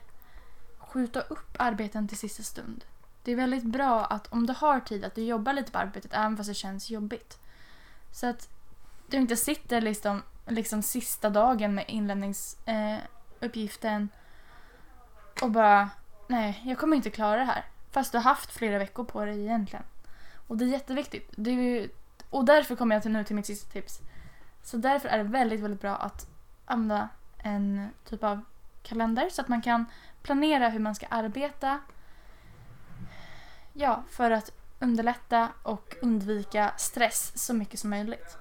skjuta 0.80 1.22
upp 1.22 1.56
arbeten 1.60 2.08
till 2.08 2.18
sista 2.18 2.44
stund. 2.44 2.86
Det 3.24 3.32
är 3.32 3.36
väldigt 3.36 3.64
bra 3.64 4.06
att 4.06 4.34
om 4.34 4.48
du 4.48 4.54
har 4.54 4.80
tid 4.80 5.06
att 5.06 5.16
du 5.16 5.24
jobbar 5.24 5.54
lite 5.54 5.72
på 5.72 5.78
arbetet 5.78 6.14
även 6.14 6.38
fast 6.38 6.50
det 6.50 6.54
känns 6.54 6.90
jobbigt. 6.90 7.40
Så 8.12 8.28
att 8.28 8.50
du 9.08 9.18
inte 9.18 9.36
sitter 9.36 9.82
liksom, 9.82 10.24
liksom 10.48 10.82
sista 10.82 11.30
dagen 11.30 11.76
med 11.76 11.86
inlämningsuppgiften 11.88 14.02
eh, 14.02 14.08
och 15.44 15.52
bara 15.52 15.90
nej, 16.28 16.62
jag 16.66 16.78
kommer 16.78 16.96
inte 16.96 17.10
klara 17.10 17.38
det 17.38 17.46
här. 17.46 17.66
Fast 17.92 18.12
du 18.12 18.18
har 18.18 18.24
haft 18.24 18.52
flera 18.52 18.78
veckor 18.78 19.04
på 19.04 19.26
dig 19.26 19.42
egentligen. 19.42 19.86
Och 20.48 20.58
det 20.58 20.66
är 20.66 20.70
jätteviktigt. 20.70 21.32
Det 21.36 21.50
är 21.50 21.54
ju, 21.54 21.90
och 22.30 22.46
därför 22.46 22.76
kommer 22.76 22.96
jag 22.96 23.02
till 23.02 23.12
nu 23.12 23.24
till 23.24 23.36
mitt 23.36 23.46
sista 23.46 23.72
tips. 23.72 24.02
Så 24.64 24.78
därför 24.78 25.10
är 25.10 25.18
det 25.18 25.24
väldigt, 25.24 25.60
väldigt 25.60 25.82
bra 25.82 25.96
att 25.96 26.28
använda 26.66 27.10
en 27.38 27.90
typ 28.06 28.24
av 28.24 28.42
kalender 28.84 29.30
så 29.30 29.42
att 29.42 29.48
man 29.48 29.62
kan 29.62 29.86
planera 30.22 30.70
hur 30.70 30.80
man 30.80 30.96
ska 30.96 31.06
arbeta. 31.10 31.80
Ja, 33.74 34.04
för 34.12 34.32
att 34.32 34.52
underlätta 34.80 35.50
och 35.64 35.96
undvika 36.02 36.72
stress 36.78 37.32
så 37.36 37.54
mycket 37.54 37.80
som 37.80 37.90
möjligt. 37.90 38.38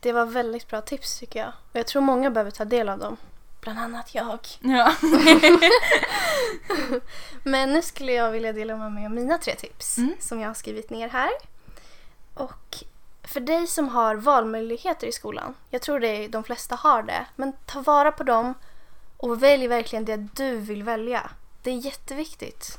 Det 0.00 0.12
var 0.12 0.26
väldigt 0.26 0.68
bra 0.68 0.80
tips 0.80 1.18
tycker 1.18 1.38
jag. 1.38 1.48
Och 1.48 1.76
jag 1.76 1.86
tror 1.86 2.02
många 2.02 2.30
behöver 2.30 2.50
ta 2.50 2.64
del 2.64 2.88
av 2.88 2.98
dem. 2.98 3.16
bland 3.60 3.78
annat 3.78 4.14
jag. 4.14 4.38
Ja. 4.60 4.94
Men 7.42 7.72
nu 7.72 7.82
skulle 7.82 8.12
jag 8.12 8.30
vilja 8.30 8.52
dela 8.52 8.76
med 8.76 8.92
mig 8.92 9.04
av 9.06 9.10
mina 9.10 9.38
tre 9.38 9.54
tips 9.54 9.98
Mm. 9.98 10.14
som 10.20 10.40
jag 10.40 10.48
har 10.48 10.54
skrivit 10.54 10.90
ner 10.90 11.08
här. 11.08 11.30
Och 12.34 12.84
för 13.22 13.40
dig 13.40 13.66
som 13.66 13.88
har 13.88 14.14
valmöjligheter 14.16 15.06
i 15.06 15.12
skolan, 15.12 15.54
jag 15.70 15.82
tror 15.82 16.00
det 16.00 16.28
de 16.28 16.44
flesta 16.44 16.74
har 16.74 17.02
det, 17.02 17.26
men 17.36 17.52
ta 17.66 17.80
vara 17.80 18.12
på 18.12 18.22
dem 18.22 18.54
och 19.16 19.42
välj 19.42 19.66
verkligen 19.66 20.04
det 20.04 20.16
du 20.16 20.56
vill 20.56 20.82
välja. 20.82 21.30
Det 21.66 21.70
är 21.70 21.76
jätteviktigt. 21.76 22.78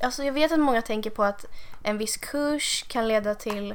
Alltså 0.00 0.24
jag 0.24 0.32
vet 0.32 0.52
att 0.52 0.58
många 0.60 0.82
tänker 0.82 1.10
på 1.10 1.24
att 1.24 1.44
en 1.82 1.98
viss 1.98 2.16
kurs 2.16 2.84
kan 2.88 3.08
leda 3.08 3.34
till 3.34 3.74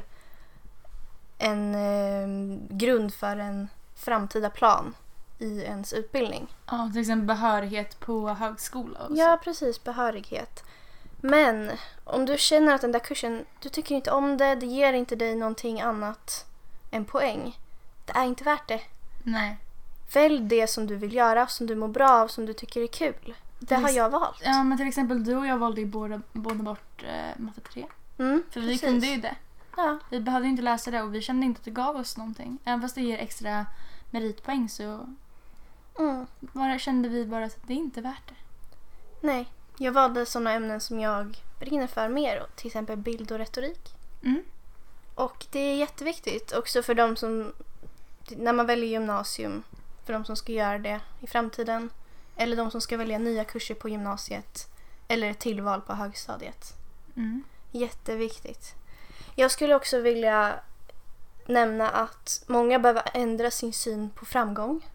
en 1.38 1.74
eh, 1.74 2.58
grund 2.70 3.14
för 3.14 3.36
en 3.36 3.68
framtida 3.94 4.50
plan 4.50 4.94
i 5.38 5.60
ens 5.62 5.92
utbildning. 5.92 6.54
ja, 6.66 6.90
till 6.92 7.00
exempel 7.00 7.26
behörighet 7.26 8.00
på 8.00 8.28
högskola 8.28 8.98
och 9.06 9.16
Ja, 9.16 9.40
precis. 9.44 9.84
Behörighet. 9.84 10.64
Men 11.20 11.70
om 12.04 12.26
du 12.26 12.38
känner 12.38 12.74
att 12.74 12.80
den 12.80 12.92
där 12.92 13.00
kursen, 13.00 13.44
du 13.60 13.68
tycker 13.68 13.94
inte 13.94 14.10
om 14.10 14.36
det, 14.36 14.54
det 14.54 14.66
ger 14.66 14.92
inte 14.92 15.16
dig 15.16 15.34
någonting 15.34 15.80
annat 15.80 16.46
än 16.90 17.04
poäng. 17.04 17.58
Det 18.04 18.12
är 18.12 18.24
inte 18.24 18.44
värt 18.44 18.68
det. 18.68 18.78
så. 18.78 18.84
Nej. 19.24 19.56
Välj 20.12 20.40
det 20.40 20.66
som 20.66 20.86
du 20.86 20.96
vill 20.96 21.14
göra, 21.14 21.46
som 21.46 21.66
du 21.66 21.74
mår 21.74 21.88
bra 21.88 22.10
av, 22.10 22.28
som 22.28 22.46
du 22.46 22.52
tycker 22.52 22.80
är 22.80 22.86
kul. 22.86 23.34
Det 23.60 23.74
har 23.74 23.90
jag 23.90 24.10
valt. 24.10 24.40
Ja, 24.44 24.64
men 24.64 24.78
till 24.78 24.88
exempel 24.88 25.24
du 25.24 25.36
och 25.36 25.46
jag 25.46 25.58
valde 25.58 25.80
ju 25.80 25.86
båda, 25.86 26.20
båda 26.32 26.62
bort 26.62 27.02
eh, 27.02 27.42
matte 27.42 27.60
3. 27.60 27.86
Mm, 28.18 28.42
För 28.50 28.60
vi 28.60 28.66
precis. 28.66 28.80
kunde 28.80 29.06
ju 29.06 29.20
det. 29.20 29.36
Ja, 29.76 29.98
Vi 30.10 30.20
behövde 30.20 30.48
inte 30.48 30.62
läsa 30.62 30.90
det 30.90 31.02
och 31.02 31.14
vi 31.14 31.20
kände 31.20 31.46
inte 31.46 31.58
att 31.58 31.64
det 31.64 31.70
gav 31.70 31.96
oss 31.96 32.16
någonting. 32.16 32.58
Även 32.64 32.80
fast 32.80 32.94
det 32.94 33.02
ger 33.02 33.18
extra 33.18 33.66
meritpoäng 34.10 34.68
så 34.68 35.06
mm. 35.98 36.26
bara, 36.40 36.78
kände 36.78 37.08
vi 37.08 37.26
bara 37.26 37.44
att 37.44 37.58
det 37.66 37.72
är 37.72 37.76
inte 37.76 38.00
värt 38.00 38.28
det. 38.28 38.34
Nej, 39.26 39.48
jag 39.78 39.92
valde 39.92 40.26
sådana 40.26 40.52
ämnen 40.52 40.80
som 40.80 41.00
jag 41.00 41.36
brinner 41.58 41.86
för 41.86 42.08
mer, 42.08 42.46
till 42.56 42.66
exempel 42.66 42.96
bild 42.96 43.32
och 43.32 43.38
retorik. 43.38 43.94
Mm. 44.22 44.42
Och 45.14 45.46
det 45.50 45.58
är 45.58 45.76
jätteviktigt 45.76 46.52
också 46.52 46.82
för 46.82 46.94
de 46.94 47.16
som, 47.16 47.52
när 48.28 48.52
man 48.52 48.66
väljer 48.66 48.90
gymnasium, 48.90 49.62
för 50.04 50.12
de 50.12 50.24
som 50.24 50.36
ska 50.36 50.52
göra 50.52 50.78
det 50.78 51.00
i 51.20 51.26
framtiden. 51.26 51.90
Eller 52.40 52.56
de 52.56 52.70
som 52.70 52.80
ska 52.80 52.96
välja 52.96 53.18
nya 53.18 53.44
kurser 53.44 53.74
på 53.74 53.88
gymnasiet. 53.88 54.68
Eller 55.08 55.30
ett 55.30 55.38
tillval 55.38 55.80
på 55.80 55.92
högstadiet. 55.92 56.74
Mm. 57.16 57.42
Jätteviktigt. 57.70 58.74
Jag 59.34 59.50
skulle 59.50 59.74
också 59.74 60.00
vilja 60.00 60.54
nämna 61.46 61.90
att 61.90 62.44
många 62.46 62.78
behöver 62.78 63.02
ändra 63.14 63.50
sin 63.50 63.72
syn 63.72 64.10
på 64.10 64.24
framgång. 64.24 64.86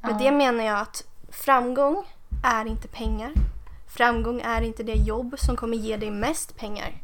Med 0.00 0.10
Ja. 0.10 0.18
det 0.18 0.30
menar 0.30 0.64
jag 0.64 0.78
att 0.80 1.04
framgång 1.30 2.04
är 2.44 2.64
inte 2.66 2.88
pengar. 2.88 3.32
Framgång 3.96 4.40
är 4.40 4.62
inte 4.62 4.82
det 4.82 4.92
jobb 4.96 5.34
som 5.38 5.56
kommer 5.56 5.76
ge 5.76 5.96
dig 5.96 6.10
mest 6.10 6.56
pengar. 6.56 7.02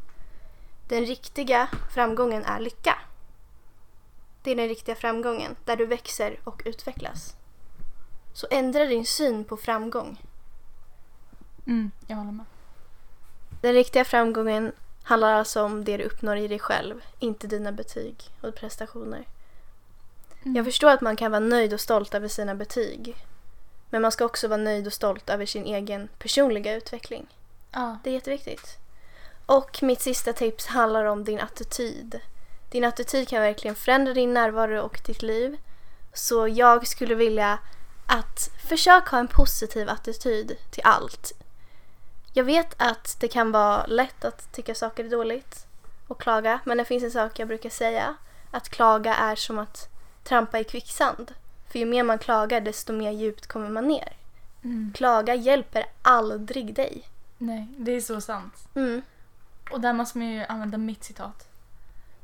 Den 0.88 1.04
riktiga 1.06 1.68
framgången 1.94 2.44
är 2.44 2.60
lycka. 2.60 2.98
Det 4.42 4.50
är 4.50 4.56
den 4.56 4.68
riktiga 4.68 4.94
framgången, 4.94 5.56
där 5.64 5.76
du 5.76 5.86
växer 5.86 6.40
och 6.44 6.62
utvecklas. 6.64 7.34
Så 8.34 8.46
ändra 8.50 8.84
din 8.84 9.06
syn 9.06 9.44
på 9.44 9.56
framgång. 9.56 10.22
Mm, 11.66 11.90
jag 12.06 12.16
håller 12.16 12.32
med. 12.32 12.46
Den 13.60 13.72
riktiga 13.72 14.04
framgången 14.04 14.72
handlar 15.02 15.32
alltså 15.32 15.62
om 15.62 15.84
det 15.84 15.96
du 15.96 16.04
uppnår 16.04 16.36
i 16.36 16.48
dig 16.48 16.58
själv, 16.58 17.00
inte 17.18 17.46
dina 17.46 17.72
betyg 17.72 18.16
och 18.40 18.54
prestationer. 18.54 19.24
Mm. 20.42 20.56
Jag 20.56 20.64
förstår 20.64 20.90
att 20.90 21.00
man 21.00 21.16
kan 21.16 21.30
vara 21.30 21.40
nöjd 21.40 21.72
och 21.72 21.80
stolt 21.80 22.14
över 22.14 22.28
sina 22.28 22.54
betyg. 22.54 23.16
Men 23.90 24.02
man 24.02 24.12
ska 24.12 24.24
också 24.24 24.48
vara 24.48 24.62
nöjd 24.62 24.86
och 24.86 24.92
stolt 24.92 25.30
över 25.30 25.46
sin 25.46 25.64
egen 25.64 26.08
personliga 26.18 26.74
utveckling. 26.74 27.26
Ja. 27.70 27.98
Det 28.04 28.10
är 28.10 28.14
jätteviktigt. 28.14 28.78
Och 29.46 29.82
mitt 29.82 30.00
sista 30.00 30.32
tips 30.32 30.66
handlar 30.66 31.04
om 31.04 31.24
din 31.24 31.40
attityd. 31.40 32.20
Din 32.70 32.84
attityd 32.84 33.28
kan 33.28 33.42
verkligen 33.42 33.74
förändra 33.74 34.14
din 34.14 34.34
närvaro 34.34 34.80
och 34.80 35.00
ditt 35.06 35.22
liv. 35.22 35.58
Så 36.12 36.48
jag 36.48 36.86
skulle 36.86 37.14
vilja 37.14 37.58
att 38.06 38.50
försök 38.68 39.08
ha 39.08 39.18
en 39.18 39.28
positiv 39.28 39.88
attityd 39.88 40.56
till 40.70 40.82
allt. 40.84 41.32
Jag 42.32 42.44
vet 42.44 42.74
att 42.76 43.16
det 43.20 43.28
kan 43.28 43.52
vara 43.52 43.86
lätt 43.86 44.24
att 44.24 44.52
tycka 44.52 44.74
saker 44.74 45.04
är 45.04 45.10
dåligt 45.10 45.66
och 46.08 46.20
klaga, 46.20 46.60
men 46.64 46.78
det 46.78 46.84
finns 46.84 47.04
en 47.04 47.10
sak 47.10 47.38
jag 47.38 47.48
brukar 47.48 47.70
säga. 47.70 48.16
Att 48.50 48.68
klaga 48.68 49.14
är 49.14 49.36
som 49.36 49.58
att 49.58 49.88
trampa 50.24 50.58
i 50.58 50.64
kvicksand. 50.64 51.34
För 51.72 51.78
ju 51.78 51.86
mer 51.86 52.02
man 52.02 52.18
klagar 52.18 52.60
desto 52.60 52.92
mer 52.92 53.10
djupt 53.10 53.46
kommer 53.46 53.68
man 53.68 53.88
ner. 53.88 54.16
Mm. 54.64 54.92
Klaga 54.94 55.34
hjälper 55.34 55.86
aldrig 56.02 56.74
dig. 56.74 57.08
Nej, 57.38 57.68
det 57.76 57.92
är 57.92 58.00
så 58.00 58.20
sant. 58.20 58.68
Mm. 58.74 59.02
Och 59.70 59.80
där 59.80 59.92
måste 59.92 60.18
man 60.18 60.26
ju 60.26 60.44
använda 60.44 60.78
mitt 60.78 61.04
citat. 61.04 61.48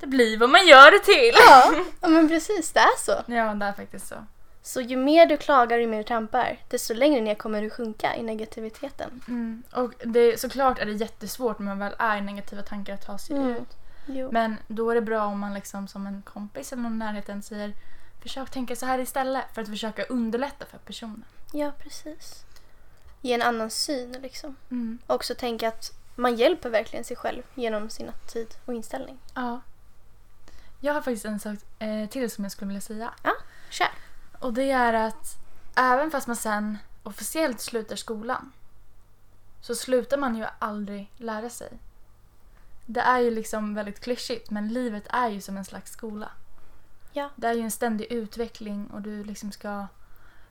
Det 0.00 0.06
blir 0.06 0.38
vad 0.38 0.50
man 0.50 0.66
gör 0.66 0.90
det 0.90 0.98
till. 0.98 1.32
Ja, 1.46 1.84
men 2.08 2.28
precis. 2.28 2.72
Det 2.72 2.80
är 2.80 2.98
så. 2.98 3.12
Ja, 3.26 3.54
det 3.54 3.64
är 3.64 3.72
faktiskt 3.72 4.08
så. 4.08 4.14
Så 4.62 4.80
ju 4.80 4.96
mer 4.96 5.26
du 5.26 5.36
klagar 5.36 5.76
och 5.76 5.82
ju 5.82 5.88
mer 5.88 5.98
du 5.98 6.04
trampar, 6.04 6.58
desto 6.68 6.94
längre 6.94 7.20
ner 7.20 7.34
kommer 7.34 7.62
du 7.62 7.70
sjunka 7.70 8.16
i 8.16 8.22
negativiteten. 8.22 9.20
Mm. 9.28 9.62
Och 9.72 9.92
det, 10.04 10.40
såklart 10.40 10.78
är 10.78 10.86
det 10.86 10.92
jättesvårt 10.92 11.58
när 11.58 11.66
man 11.66 11.78
väl 11.78 11.94
är 11.98 12.16
i 12.16 12.20
negativa 12.20 12.62
tankar 12.62 12.94
att 12.94 13.06
ta 13.06 13.18
sig 13.18 13.36
Mm. 13.36 13.50
ut. 13.50 13.76
Jo. 14.06 14.28
Men 14.32 14.56
då 14.68 14.90
är 14.90 14.94
det 14.94 15.00
bra 15.00 15.24
om 15.24 15.38
man 15.38 15.54
liksom 15.54 15.88
som 15.88 16.06
en 16.06 16.22
kompis 16.22 16.72
eller 16.72 16.82
någon 16.82 16.92
i 16.94 16.98
närheten 16.98 17.42
säger 17.42 17.72
försök 18.22 18.50
tänka 18.50 18.76
så 18.76 18.86
här 18.86 18.98
istället 18.98 19.44
för 19.54 19.62
att 19.62 19.68
försöka 19.68 20.04
underlätta 20.04 20.66
för 20.66 20.78
personen. 20.78 21.24
Ja, 21.52 21.72
precis. 21.78 22.44
Ge 23.20 23.34
en 23.34 23.42
annan 23.42 23.70
syn 23.70 24.12
liksom. 24.22 24.56
Mm. 24.70 24.98
Och 25.06 25.14
också 25.14 25.34
tänka 25.34 25.68
att 25.68 25.92
man 26.16 26.36
hjälper 26.36 26.70
verkligen 26.70 27.04
sig 27.04 27.16
själv 27.16 27.42
genom 27.54 27.90
sin 27.90 28.08
attityd 28.08 28.54
och 28.64 28.74
inställning. 28.74 29.18
Ja. 29.34 29.60
Jag 30.80 30.94
har 30.94 31.00
faktiskt 31.02 31.24
en 31.24 31.40
sak 31.40 31.58
eh, 31.78 32.08
till 32.08 32.30
som 32.30 32.44
jag 32.44 32.52
skulle 32.52 32.68
vilja 32.68 32.80
säga. 32.80 33.10
Kör! 33.70 33.88
Och 34.40 34.52
det 34.52 34.70
är 34.70 34.92
att 34.92 35.36
även 35.74 36.10
fast 36.10 36.26
man 36.26 36.36
sen 36.36 36.78
officiellt 37.02 37.60
slutar 37.60 37.96
skolan 37.96 38.52
så 39.60 39.74
slutar 39.74 40.16
man 40.16 40.36
ju 40.36 40.46
aldrig 40.58 41.10
lära 41.16 41.50
sig. 41.50 41.78
Det 42.86 43.00
är 43.00 43.18
ju 43.18 43.30
liksom 43.30 43.74
väldigt 43.74 44.00
klyschigt 44.00 44.50
men 44.50 44.68
livet 44.68 45.04
är 45.08 45.28
ju 45.28 45.40
som 45.40 45.56
en 45.56 45.64
slags 45.64 45.92
skola. 45.92 46.30
Ja. 47.12 47.30
Det 47.36 47.46
är 47.46 47.54
ju 47.54 47.60
en 47.60 47.70
ständig 47.70 48.12
utveckling 48.12 48.86
och 48.86 49.02
du 49.02 49.24
liksom 49.24 49.52
ska 49.52 49.86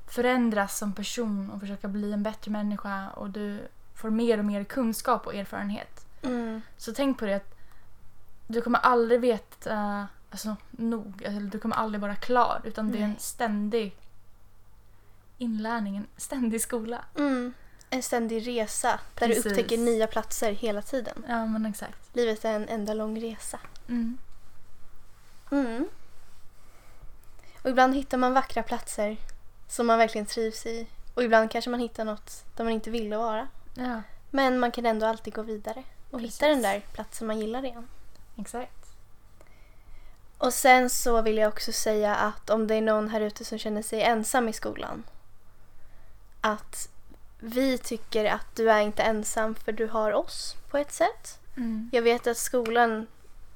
förändras 0.10 0.78
som 0.78 0.94
person 0.94 1.52
och 1.52 1.60
försöka 1.60 1.88
bli 1.88 2.14
en 2.14 2.24
bättre 2.24 2.52
människa 2.52 3.10
och 3.10 3.30
du 3.30 3.68
får 3.96 4.10
mer 4.10 4.38
och 4.38 4.46
mer 4.46 4.64
kunskap 4.64 5.28
och 5.28 5.36
erfarenhet. 5.36 6.06
Mm. 6.22 6.62
Så 6.78 6.94
tänk 6.94 7.20
på 7.20 7.26
det 7.26 7.34
att 7.34 7.56
du 8.48 8.62
kommer 8.62 8.80
aldrig 8.80 9.22
veta 9.22 10.08
alltså, 10.30 10.56
nog. 10.72 11.22
Eller 11.26 11.42
du 11.42 11.60
kommer 11.60 11.76
aldrig 11.76 12.02
vara 12.02 12.16
klar. 12.16 12.62
Utan 12.64 12.92
det 12.92 12.98
är 12.98 13.02
en 13.04 13.10
Nej. 13.10 13.20
ständig 13.20 13.96
inlärning, 15.38 15.98
en 15.98 16.08
ständig 16.18 16.62
skola. 16.62 17.06
Mm. 17.18 17.54
En 17.90 18.04
ständig 18.04 18.48
resa 18.48 19.00
där 19.16 19.28
Precis. 19.28 19.44
du 19.44 19.50
upptäcker 19.50 19.78
nya 19.78 20.08
platser 20.08 20.52
hela 20.52 20.82
tiden. 20.82 21.26
Ja, 21.28 21.46
men 21.46 21.66
exakt. 21.66 22.16
Livet 22.16 22.46
är 22.46 22.54
en 22.54 22.70
enda 22.70 22.94
lång 22.94 23.22
resa. 23.22 23.60
Mm. 23.88 24.18
Mm. 25.52 25.88
Och 27.64 27.70
ibland 27.70 27.96
hittar 27.96 28.18
man 28.18 28.34
vackra 28.34 28.64
platser 28.64 29.18
som 29.68 29.88
man 29.88 29.98
verkligen 29.98 30.26
trivs 30.28 30.66
i. 30.66 30.88
Och 31.14 31.24
ibland 31.24 31.52
kanske 31.52 31.70
man 31.72 31.80
hittar 31.80 32.06
något 32.06 32.44
där 32.56 32.64
man 32.64 32.74
inte 32.74 32.90
ville 32.90 33.18
vara. 33.18 33.48
Ja, 33.74 34.02
Men 34.32 34.60
man 34.60 34.72
kan 34.72 34.86
ändå 34.86 35.06
alltid 35.06 35.34
gå 35.34 35.42
vidare 35.42 35.84
och 36.10 36.20
Precis. 36.20 36.36
hitta 36.36 36.48
den 36.48 36.62
där 36.62 36.80
platsen 36.94 37.28
man 37.28 37.40
gillar 37.40 37.66
igen. 37.66 37.88
exakt. 38.38 38.79
Och 40.40 40.54
sen 40.54 40.90
så 40.90 41.22
vill 41.22 41.38
jag 41.38 41.48
också 41.48 41.72
säga 41.72 42.16
att 42.16 42.50
om 42.50 42.68
det 42.68 42.76
är 42.76 42.82
någon 42.82 43.10
här 43.10 43.22
ute 43.22 43.46
som 43.46 43.58
känner 43.58 43.82
sig 43.82 44.02
ensam 44.02 44.50
i 44.50 44.54
skolan. 44.54 45.04
Att 46.42 46.90
vi 47.40 47.78
tycker 47.78 48.26
att 48.26 48.56
du 48.56 48.72
är 48.72 48.80
inte 48.80 49.04
ensam 49.04 49.56
för 49.56 49.72
du 49.72 49.88
har 49.88 50.12
oss 50.12 50.56
på 50.70 50.78
ett 50.78 50.92
sätt. 50.92 51.40
Mm. 51.58 51.90
Jag 51.94 52.02
vet 52.02 52.28
att 52.28 52.38
skolan 52.38 53.08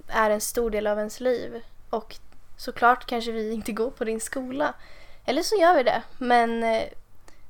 är 0.08 0.30
en 0.30 0.42
stor 0.42 0.70
del 0.70 0.88
av 0.88 0.98
ens 0.98 1.20
liv 1.20 1.62
och 1.90 2.16
såklart 2.58 3.06
kanske 3.06 3.32
vi 3.32 3.52
inte 3.52 3.72
går 3.72 3.92
på 3.92 4.04
din 4.04 4.22
skola. 4.22 4.74
Eller 5.26 5.44
så 5.44 5.56
gör 5.56 5.76
vi 5.76 5.84
det. 5.84 6.02
Men 6.18 6.64
eh, 6.64 6.84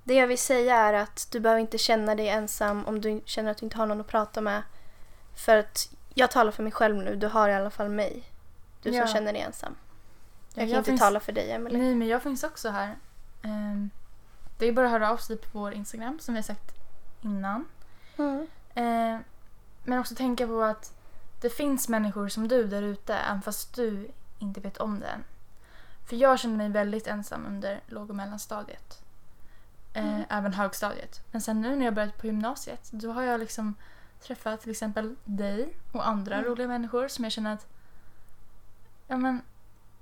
det 0.04 0.14
jag 0.14 0.28
vill 0.28 0.38
säga 0.38 0.76
är 0.76 0.94
att 0.94 1.28
du 1.32 1.40
behöver 1.40 1.62
inte 1.62 1.78
känna 1.78 2.16
dig 2.16 2.30
ensam 2.30 2.86
om 2.86 3.02
du 3.02 3.22
känner 3.26 3.52
att 3.52 3.58
du 3.58 3.66
inte 3.66 3.78
har 3.78 3.86
någon 3.86 4.02
att 4.02 4.08
prata 4.08 4.42
med. 4.42 4.64
För 5.36 5.58
att 5.58 5.90
jag 6.14 6.32
talar 6.32 6.52
för 6.52 6.64
mig 6.64 6.72
själv 6.72 6.96
nu, 6.96 7.16
du 7.16 7.28
har 7.28 7.50
i 7.50 7.54
alla 7.54 7.70
fall 7.70 7.90
mig. 7.90 8.24
Du 8.84 8.90
som 8.90 8.98
Ja. 9.00 9.08
känner 9.08 9.34
dig 9.34 9.42
ensam. 9.42 9.76
Jag 10.54 10.66
Ja, 10.66 10.70
kan 10.70 10.78
inte 10.78 10.90
finns- 10.90 11.02
tala 11.02 11.20
för 11.20 11.32
dig 11.32 11.52
Emelie. 11.52 11.78
Nej, 11.80 11.96
men 11.96 12.08
jag 12.08 12.24
finns 12.24 12.44
också 12.44 12.70
här. 12.70 12.96
Ehm, 13.42 13.90
det 14.58 14.66
är 14.68 14.72
bara 14.74 14.86
att 14.86 14.92
höra 14.92 15.12
av 15.12 15.18
sig 15.18 15.38
på 15.38 15.60
vår 15.60 15.74
Instagram 15.74 16.20
som 16.20 16.34
vi 16.34 16.38
har 16.38 16.44
sagt 16.44 16.72
innan. 17.22 17.66
Mm. 18.18 18.48
Eh, 18.76 19.20
men 19.84 20.00
också 20.00 20.16
tänka 20.16 20.48
på 20.48 20.62
att 20.64 20.94
det 21.42 21.50
finns 21.50 21.90
människor 21.90 22.28
som 22.30 22.48
du 22.48 22.64
där 22.68 22.82
ute 22.82 23.16
även 23.16 23.42
fast 23.42 23.76
du 23.76 24.12
inte 24.40 24.60
vet 24.62 24.78
om 24.78 25.00
det 25.00 25.08
än. 25.08 25.24
För 26.06 26.16
jag 26.16 26.40
kände 26.40 26.58
mig 26.58 26.70
väldigt 26.70 27.08
ensam 27.08 27.46
under 27.46 27.82
låg 27.88 28.10
och 28.10 28.16
mellanstadiet. 28.16 29.00
Eh, 29.94 30.06
Mm. 30.08 30.24
Även 30.30 30.54
högstadiet. 30.54 31.22
Men 31.32 31.42
sen 31.42 31.62
nu 31.62 31.76
när 31.76 31.86
jag 31.86 31.94
börjat 31.94 32.18
på 32.18 32.26
gymnasiet 32.28 32.90
då 32.92 33.12
har 33.12 33.22
jag 33.24 33.40
liksom 33.40 33.76
träffat 34.22 34.62
till 34.62 34.72
exempel 34.72 35.16
dig 35.26 35.74
och 35.92 36.08
andra 36.08 36.36
Mm. 36.36 36.50
roliga 36.50 36.68
människor 36.68 37.08
som 37.08 37.24
jag 37.24 37.32
känner 37.32 37.54
att 37.54 37.68
ja, 39.08 39.18
men, 39.18 39.42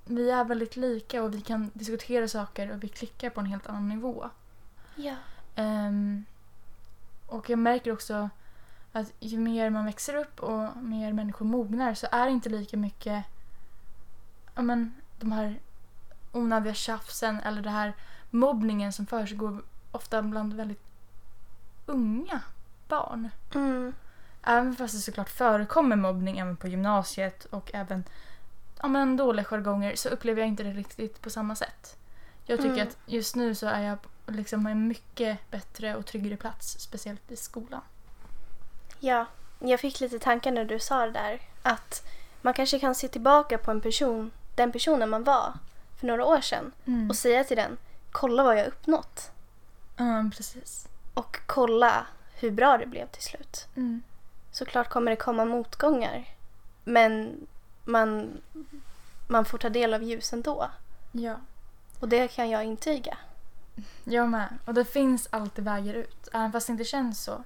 vi 0.05 0.31
är 0.31 0.43
väldigt 0.43 0.75
lika 0.75 1.23
och 1.23 1.33
vi 1.33 1.41
kan 1.41 1.71
diskutera 1.73 2.27
saker 2.27 2.71
och 2.71 2.83
vi 2.83 2.87
klickar 2.87 3.29
på 3.29 3.39
en 3.39 3.45
helt 3.45 3.67
annan 3.67 3.89
nivå. 3.89 4.29
Ja. 4.95 5.15
Ehm, 5.55 6.25
och 7.27 7.49
jag 7.49 7.59
märker 7.59 7.91
också 7.91 8.29
att 8.91 9.13
ju 9.19 9.37
mer 9.37 9.69
man 9.69 9.85
växer 9.85 10.15
upp 10.15 10.39
och 10.39 10.77
mer 10.77 11.13
människor 11.13 11.45
mognar 11.45 11.93
så 11.93 12.07
är 12.11 12.25
det 12.25 12.31
inte 12.31 12.49
lika 12.49 12.77
mycket 12.77 13.25
ja, 14.55 14.61
men, 14.61 14.93
de 15.19 15.31
här 15.31 15.59
onödiga 16.31 16.73
tjafsen 16.73 17.39
eller 17.39 17.61
det 17.61 17.69
här 17.69 17.93
mobbningen 18.29 18.93
som 18.93 19.05
försiggår 19.05 19.63
ofta 19.91 20.21
bland 20.21 20.53
väldigt 20.53 20.83
unga 21.85 22.41
barn. 22.87 23.29
Mm. 23.55 23.93
Även 24.43 24.75
fast 24.75 24.93
det 24.93 24.99
såklart 24.99 25.29
förekommer 25.29 25.95
mobbning 25.95 26.39
även 26.39 26.57
på 26.57 26.67
gymnasiet 26.67 27.45
och 27.45 27.71
även 27.73 28.03
ja, 28.81 28.87
men 28.87 29.17
dåliga 29.17 29.45
jargonger 29.45 29.95
så 29.95 30.09
upplever 30.09 30.41
jag 30.41 30.47
inte 30.47 30.63
det 30.63 30.71
riktigt 30.71 31.21
på 31.21 31.29
samma 31.29 31.55
sätt. 31.55 31.97
Jag 32.45 32.59
tycker 32.59 32.73
Mm. 32.73 32.87
att 32.87 32.97
just 33.05 33.35
nu 33.35 33.55
så 33.55 33.67
är 33.67 33.81
jag 33.81 33.97
liksom 34.27 34.67
en 34.67 34.87
mycket 34.87 35.51
bättre 35.51 35.95
och 35.95 36.05
tryggare 36.05 36.37
plats, 36.37 36.79
speciellt 36.79 37.31
i 37.31 37.35
skolan. 37.35 37.81
Ja, 38.99 39.25
jag 39.59 39.79
fick 39.79 39.99
lite 39.99 40.19
tankar 40.19 40.51
när 40.51 40.65
du 40.65 40.79
sa 40.79 41.05
det 41.05 41.11
där. 41.11 41.41
Att 41.61 42.03
man 42.41 42.53
kanske 42.53 42.79
kan 42.79 42.95
se 42.95 43.07
tillbaka 43.07 43.57
på 43.57 43.71
en 43.71 43.81
person, 43.81 44.31
den 44.55 44.71
personen 44.71 45.09
man 45.09 45.23
var 45.23 45.53
för 45.99 46.07
några 46.07 46.25
år 46.25 46.41
sedan 46.41 46.71
och 47.09 47.15
säga 47.15 47.43
till 47.43 47.57
den, 47.57 47.77
kolla 48.11 48.43
vad 48.43 48.59
jag 48.59 48.67
uppnått. 48.67 49.31
Ja, 49.97 50.29
precis. 50.37 50.87
Och 51.13 51.37
kolla 51.45 52.05
hur 52.35 52.51
bra 52.51 52.77
det 52.77 52.85
blev 52.85 53.07
till 53.07 53.23
slut. 53.23 53.67
Mm. 53.75 54.01
Såklart 54.51 54.89
kommer 54.89 55.11
det 55.11 55.15
komma 55.17 55.45
motgångar. 55.45 56.25
Men 56.83 57.35
man, 57.83 58.41
man 59.27 59.45
får 59.45 59.57
ta 59.57 59.69
del 59.69 59.93
av 59.93 60.03
ljus 60.03 60.33
ändå. 60.33 60.69
Ja, 61.11 61.35
Och 61.99 62.09
det 62.09 62.27
kan 62.27 62.49
jag 62.49 62.63
intyga. 62.65 63.17
jag 64.03 64.29
med. 64.29 64.57
Och 64.65 64.73
det 64.73 64.85
finns 64.85 65.27
alltid 65.31 65.65
vägar 65.65 65.93
ut, 65.93 66.27
även 66.33 66.51
fast 66.51 66.67
det 66.67 66.71
inte 66.71 66.85
känns 66.85 67.23
så. 67.23 67.43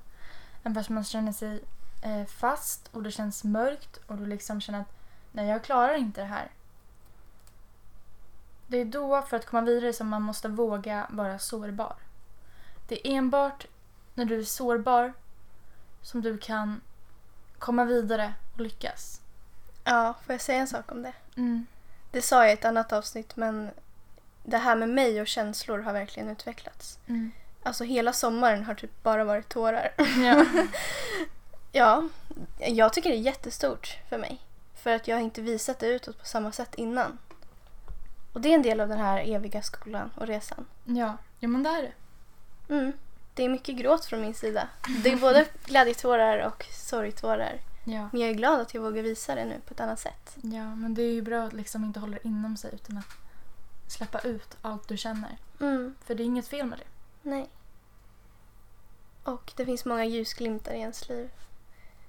Även 0.63 0.75
fast 0.75 0.89
man 0.89 1.03
känner 1.03 1.31
sig 1.31 1.63
eh, 2.03 2.25
fast 2.25 2.89
och 2.91 3.03
det 3.03 3.11
känns 3.11 3.43
mörkt 3.43 3.99
och 4.07 4.17
du 4.17 4.25
liksom 4.25 4.61
känner 4.61 4.79
att 4.81 4.95
nej, 5.31 5.47
jag 5.47 5.63
klarar 5.63 5.95
inte 5.95 6.21
det 6.21 6.27
här. 6.27 6.51
Det 8.67 8.77
är 8.77 8.85
då, 8.85 9.21
för 9.21 9.37
att 9.37 9.45
komma 9.45 9.61
vidare, 9.61 9.93
som 9.93 10.07
man 10.07 10.21
måste 10.21 10.47
våga 10.47 11.07
vara 11.09 11.39
sårbar. 11.39 11.95
Det 12.87 13.07
är 13.07 13.11
enbart 13.17 13.65
när 14.13 14.25
du 14.25 14.39
är 14.39 14.43
sårbar 14.43 15.13
som 16.01 16.21
du 16.21 16.37
kan 16.37 16.81
komma 17.59 17.85
vidare 17.85 18.33
och 18.53 18.61
lyckas. 18.61 19.21
Ja, 19.85 20.13
får 20.25 20.33
jag 20.33 20.41
säga 20.41 20.59
en 20.59 20.67
sak 20.67 20.91
om 20.91 21.03
det? 21.03 21.13
Mm. 21.37 21.65
Det 22.11 22.21
sa 22.21 22.43
jag 22.43 22.49
i 22.49 22.53
ett 22.53 22.65
annat 22.65 22.93
avsnitt 22.93 23.35
men 23.35 23.71
det 24.43 24.57
här 24.57 24.75
med 24.75 24.89
mig 24.89 25.21
och 25.21 25.27
känslor 25.27 25.79
har 25.79 25.93
verkligen 25.93 26.29
utvecklats. 26.29 26.99
Mm. 27.07 27.31
Alltså 27.63 27.83
hela 27.83 28.13
sommaren 28.13 28.63
har 28.63 28.75
typ 28.75 29.03
bara 29.03 29.23
varit 29.23 29.49
tårar. 29.49 29.89
Ja. 30.25 30.45
Ja, 31.71 32.09
jag 32.59 32.93
tycker 32.93 33.09
det 33.09 33.15
är 33.15 33.19
jättestort 33.19 33.97
för 34.09 34.17
mig. 34.17 34.39
För 34.75 34.91
att 34.95 35.07
jag 35.07 35.15
har 35.15 35.21
inte 35.23 35.41
visat 35.41 35.79
det 35.79 35.87
utåt 35.87 36.19
på 36.19 36.25
samma 36.25 36.51
sätt 36.51 36.75
innan. 36.75 37.17
Och 38.33 38.41
det 38.41 38.49
är 38.49 38.53
en 38.55 38.61
del 38.61 38.79
av 38.79 38.87
den 38.87 38.97
här 38.99 39.23
eviga 39.35 39.61
skolan 39.61 40.11
och 40.15 40.27
resan. 40.27 40.65
ja, 40.85 41.17
ja 41.39 41.47
men 41.47 41.63
det 41.63 41.69
är 41.69 41.81
det. 41.81 41.91
Mm. 42.73 42.93
Det 43.33 43.43
är 43.43 43.49
mycket 43.49 43.75
gråt 43.75 44.05
från 44.05 44.21
min 44.21 44.33
sida. 44.33 44.67
Det 45.03 45.11
är 45.11 45.17
både 45.17 45.45
glädjetårar 45.65 46.39
och 46.39 46.65
sorgtårar. 46.71 47.59
Ja. 47.87 48.09
Men 48.11 48.21
jag 48.21 48.29
är 48.29 48.33
glad 48.33 48.59
att 48.61 48.73
jag 48.73 48.81
vågar 48.81 49.03
visa 49.03 49.35
det 49.35 49.45
nu 49.45 49.59
på 49.65 49.73
ett 49.73 49.79
annat 49.79 49.99
sätt. 49.99 50.37
ja, 50.41 50.75
men 50.75 50.93
det 50.93 51.01
är 51.01 51.13
ju 51.13 51.21
bra 51.21 51.43
att 51.43 51.53
liksom 51.53 51.83
inte 51.83 51.99
hålla 51.99 52.13
det 52.13 52.27
inom 52.27 52.57
sig 52.57 52.71
utan 52.73 52.97
att 52.97 53.17
släppa 53.87 54.19
ut 54.19 54.57
allt 54.61 54.87
du 54.87 54.97
känner. 54.97 55.37
Mm. 55.59 55.95
För 56.05 56.15
det 56.15 56.23
är 56.23 56.25
inget 56.25 56.47
fel 56.47 56.65
med 56.65 56.79
det. 56.79 56.85
Nej. 57.29 57.49
Och 59.23 59.53
det 59.55 59.65
finns 59.65 59.85
många 59.85 60.05
ljusglimtar 60.05 60.73
i 60.73 60.79
ens 60.79 61.09
liv. 61.09 61.29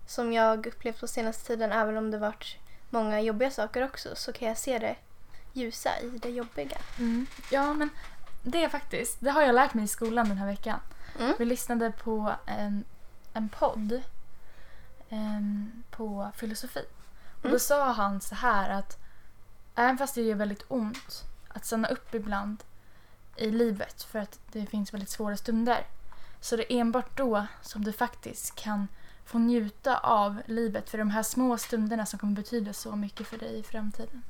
Som 0.07 0.33
jag 0.33 0.67
upplevt 0.67 1.01
på 1.01 1.07
senaste 1.07 1.47
tiden, 1.47 1.73
även 1.73 1.97
om 1.97 2.11
det 2.11 2.19
varit 2.19 2.57
många 2.91 3.21
jobbiga 3.21 3.51
saker 3.51 3.85
också, 3.85 4.09
så 4.15 4.33
kan 4.33 4.49
jag 4.49 4.59
se 4.59 4.79
det 4.79 4.97
ljusa 5.53 6.01
i 6.01 6.09
det 6.09 6.29
jobbiga. 6.29 6.79
Ja, 7.51 7.75
men 7.75 7.91
det 8.43 8.65
är 8.65 8.69
faktiskt, 8.69 9.17
det 9.21 9.31
har 9.31 9.43
jag 9.43 9.55
lärt 9.55 9.75
mig 9.75 9.85
i 9.85 9.89
skolan 9.89 10.29
den 10.29 10.39
här 10.39 10.47
veckan. 10.47 10.81
Mm. 11.19 11.35
Vi 11.39 11.45
lyssnade 11.45 11.93
på 11.93 12.35
en, 12.47 12.85
en 13.33 13.49
podd 13.49 14.03
em, 15.09 15.73
på 15.91 16.31
filosofi. 16.37 16.85
Och 17.37 17.43
då 17.43 17.49
Mm. 17.49 17.59
sa 17.61 17.93
han 17.93 18.21
så 18.21 18.35
här 18.35 18.71
att 18.71 18.99
även 19.75 19.99
fast 19.99 20.15
det 20.15 20.23
gör 20.23 20.35
väldigt 20.35 20.65
ont 20.69 21.25
att 21.49 21.65
stanna 21.67 21.89
upp 21.89 22.15
ibland 22.15 22.65
i 23.37 23.51
livet 23.51 24.03
för 24.03 24.19
att 24.19 24.39
det 24.53 24.67
finns 24.67 24.95
väldigt 24.95 25.11
svåra 25.11 25.37
stunder 25.37 25.87
så 26.41 26.57
det 26.57 26.73
är 26.73 26.81
enbart 26.81 27.17
då 27.17 27.47
som 27.63 27.85
du 27.85 27.93
faktiskt 27.93 28.55
kan 28.55 28.89
få 29.25 29.39
njuta 29.39 29.99
av 29.99 30.43
livet 30.47 30.91
för 30.91 30.99
de 30.99 31.11
här 31.11 31.23
små 31.23 31.59
stunderna 31.59 32.07
som 32.07 32.19
kommer 32.19 32.33
betyda 32.37 32.73
så 32.73 32.97
mycket 32.97 33.27
för 33.27 33.39
dig 33.39 33.59
i 33.59 33.63
framtiden. 33.63 34.23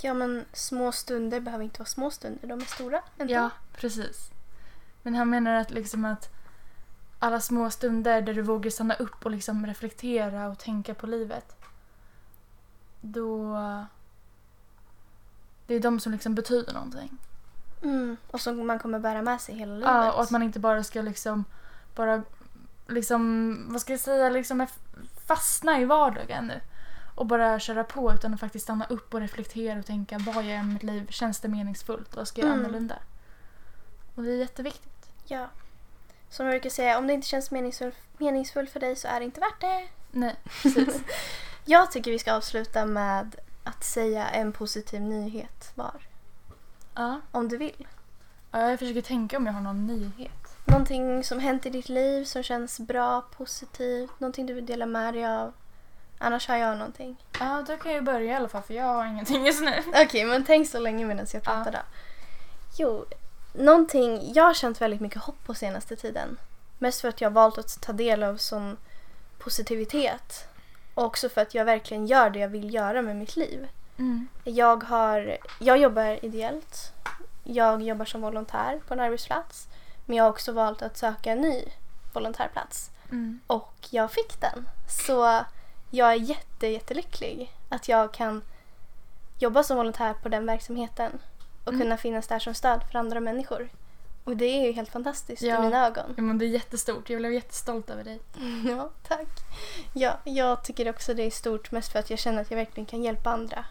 Ja, 0.00 0.14
men 0.14 0.44
små 0.52 0.92
stunder 0.92 1.40
behöver 1.40 1.64
inte 1.64 1.78
vara 1.78 1.86
små 1.88 2.10
stunder, 2.10 2.48
de 2.48 2.60
är 2.60 2.64
stora. 2.64 3.02
ändå. 3.18 3.32
Ja, 3.32 3.50
precis. 3.76 4.30
Men 5.02 5.14
han 5.14 5.30
menar 5.30 5.52
att 5.54 5.70
liksom 5.70 6.04
att 6.04 6.33
alla 7.24 7.40
små 7.40 7.70
stunder 7.70 8.22
där 8.22 8.34
du 8.34 8.42
vågar 8.42 8.70
stanna 8.70 8.94
upp 8.94 9.24
och 9.24 9.30
liksom 9.30 9.66
reflektera 9.66 10.48
och 10.48 10.58
tänka 10.58 10.94
på 10.94 11.06
livet. 11.06 11.56
Då... 13.00 13.56
Det 15.66 15.74
är 15.74 15.80
de 15.80 16.00
som 16.00 16.12
liksom 16.12 16.34
betyder 16.34 16.72
någonting. 16.72 17.18
Mm. 17.82 18.16
Och 18.30 18.40
som 18.40 18.66
man 18.66 18.78
kommer 18.78 18.98
bära 18.98 19.22
med 19.22 19.40
sig 19.40 19.54
hela 19.54 19.74
livet. 19.74 19.88
Ja, 19.88 20.12
och 20.12 20.22
att 20.22 20.30
man 20.30 20.42
inte 20.42 20.58
bara 20.58 20.84
ska 20.84 21.02
liksom 21.02 21.44
bara 21.94 22.22
liksom, 22.88 23.56
vad 23.68 23.80
ska 23.80 23.92
jag 23.92 24.00
säga, 24.00 24.28
liksom 24.28 24.66
fastna 25.26 25.80
i 25.80 25.84
vardagen 25.84 26.46
nu. 26.46 26.60
Och 27.14 27.26
bara 27.26 27.60
köra 27.60 27.84
på 27.84 28.12
utan 28.12 28.34
att 28.34 28.40
faktiskt 28.40 28.62
stanna 28.62 28.86
upp 28.86 29.14
och 29.14 29.20
reflektera 29.20 29.78
och 29.78 29.86
tänka 29.86 30.18
vad 30.18 30.44
gör 30.44 30.54
jag 30.54 30.64
med 30.64 30.74
mitt 30.74 30.82
liv? 30.82 31.06
Känns 31.10 31.40
det 31.40 31.48
meningsfullt? 31.48 32.16
Vad 32.16 32.28
ska 32.28 32.40
jag 32.40 32.46
göra 32.46 32.54
Mm. 32.54 32.66
annorlunda? 32.66 32.96
Och 34.14 34.22
det 34.22 34.30
är 34.32 34.36
jätteviktigt. 34.36 35.10
Ja. 35.26 35.48
Som 36.34 36.46
jag 36.46 36.52
brukar 36.52 36.70
säga, 36.70 36.98
om 36.98 37.06
det 37.06 37.12
inte 37.12 37.26
känns 37.26 37.50
meningsfullt 37.50 37.94
meningsfull 38.18 38.66
för 38.66 38.80
dig 38.80 38.96
så 38.96 39.08
är 39.08 39.18
det 39.20 39.24
inte 39.24 39.40
värt 39.40 39.60
det. 39.60 39.88
Nej, 40.10 40.34
precis. 40.62 41.02
Jag 41.64 41.90
tycker 41.92 42.10
vi 42.10 42.18
ska 42.18 42.32
avsluta 42.32 42.86
med 42.86 43.36
att 43.64 43.84
säga 43.84 44.28
en 44.28 44.52
positiv 44.52 45.00
nyhet 45.00 45.72
var. 45.74 46.06
ja. 46.94 47.20
Om 47.30 47.48
du 47.48 47.56
vill. 47.56 47.86
ja, 48.50 48.70
jag 48.70 48.78
försöker 48.78 49.02
tänka 49.02 49.36
om 49.36 49.46
jag 49.46 49.52
har 49.52 49.60
någon 49.60 49.86
nyhet. 49.86 50.56
Någonting 50.64 51.24
som 51.24 51.38
hänt 51.40 51.66
i 51.66 51.70
ditt 51.70 51.88
liv 51.88 52.24
som 52.24 52.42
känns 52.42 52.80
bra, 52.80 53.20
positivt, 53.36 54.20
någonting 54.20 54.46
du 54.46 54.54
vill 54.54 54.66
dela 54.66 54.86
med 54.86 55.14
dig 55.14 55.26
av. 55.26 55.52
Annars 56.18 56.48
har 56.48 56.56
jag 56.56 56.78
någonting. 56.78 57.16
Ja, 57.40 57.64
då 57.66 57.76
kan 57.76 57.92
jag 57.92 58.04
börja 58.04 58.32
i 58.32 58.36
alla 58.36 58.48
fall 58.48 58.62
för 58.62 58.74
jag 58.74 58.84
har 58.84 59.06
ingenting 59.06 59.46
just 59.46 59.62
nu. 59.62 59.82
Okej, 60.04 60.24
men 60.24 60.44
tänk 60.44 60.68
så 60.68 60.78
länge 60.78 61.06
medan 61.06 61.26
jag 61.32 61.42
pratar 61.42 61.72
då. 61.72 61.78
Jo, 62.78 63.04
någonting 63.54 64.32
jag 64.34 64.44
har 64.44 64.54
känt 64.54 64.80
väldigt 64.80 65.00
mycket 65.00 65.22
hopp 65.22 65.44
på 65.44 65.54
senaste 65.54 65.96
tiden. 65.96 66.36
Mest 66.78 67.00
för 67.00 67.08
att 67.08 67.20
jag 67.20 67.30
har 67.30 67.34
valt 67.34 67.58
att 67.58 67.80
ta 67.80 67.92
del 67.92 68.22
av 68.22 68.36
sån 68.36 68.76
positivitet. 69.38 70.48
Och 70.94 71.04
också 71.04 71.28
för 71.28 71.40
att 71.40 71.54
jag 71.54 71.64
verkligen 71.64 72.06
gör 72.06 72.30
det 72.30 72.38
jag 72.38 72.48
vill 72.48 72.74
göra 72.74 73.02
med 73.02 73.16
mitt 73.16 73.36
liv. 73.36 73.68
Mm. 73.98 74.28
Jag, 74.44 74.84
har, 74.84 75.38
jag 75.58 75.78
jobbar 75.78 76.24
ideellt. 76.24 76.92
Jag 77.44 77.82
jobbar 77.82 78.04
som 78.04 78.20
volontär 78.20 78.80
på 78.88 78.94
en 78.94 79.00
arbetsplats. 79.00 79.68
Men 80.06 80.16
jag 80.16 80.24
har 80.24 80.30
också 80.30 80.52
valt 80.52 80.82
att 80.82 80.96
söka 80.96 81.32
en 81.32 81.40
ny 81.40 81.64
volontärplats. 82.12 82.90
Mm. 83.10 83.40
Och 83.46 83.74
jag 83.90 84.12
fick 84.12 84.40
den. 84.40 84.68
Så 84.88 85.44
jag 85.90 86.12
är 86.12 86.14
jätte, 86.14 86.66
jättelycklig 86.66 87.52
att 87.68 87.88
jag 87.88 88.12
kan 88.12 88.42
jobba 89.38 89.62
som 89.62 89.76
volontär 89.76 90.14
på 90.14 90.28
den 90.28 90.46
verksamheten 90.46 91.18
och 91.64 91.72
Mm. 91.72 91.80
kunna 91.80 91.96
finnas 91.96 92.26
där 92.26 92.38
som 92.38 92.54
stöd 92.54 92.80
för 92.92 92.98
andra 92.98 93.20
människor. 93.20 93.68
Och 94.24 94.36
det 94.36 94.44
är 94.44 94.66
ju 94.66 94.72
helt 94.72 94.90
fantastiskt 94.90 95.42
Ja. 95.42 95.58
i 95.58 95.62
mina 95.62 95.86
ögon. 95.86 96.14
Ja, 96.16 96.22
men 96.22 96.38
det 96.38 96.44
är 96.44 96.48
jättestort. 96.48 97.10
Jag 97.10 97.18
blev 97.20 97.32
jättestolt 97.32 97.90
över 97.90 98.04
dig. 98.04 98.20
Ja, 98.68 98.90
tack. 99.08 99.28
Ja, 99.92 100.18
jag 100.24 100.64
tycker 100.64 100.90
också 100.90 101.14
det 101.14 101.22
är 101.22 101.30
stort 101.30 101.70
mest 101.72 101.92
för 101.92 101.98
att 101.98 102.10
jag 102.10 102.18
känner 102.18 102.42
att 102.42 102.50
jag 102.50 102.58
verkligen 102.58 102.86
kan 102.86 103.02
hjälpa 103.02 103.30
andra. 103.30 103.64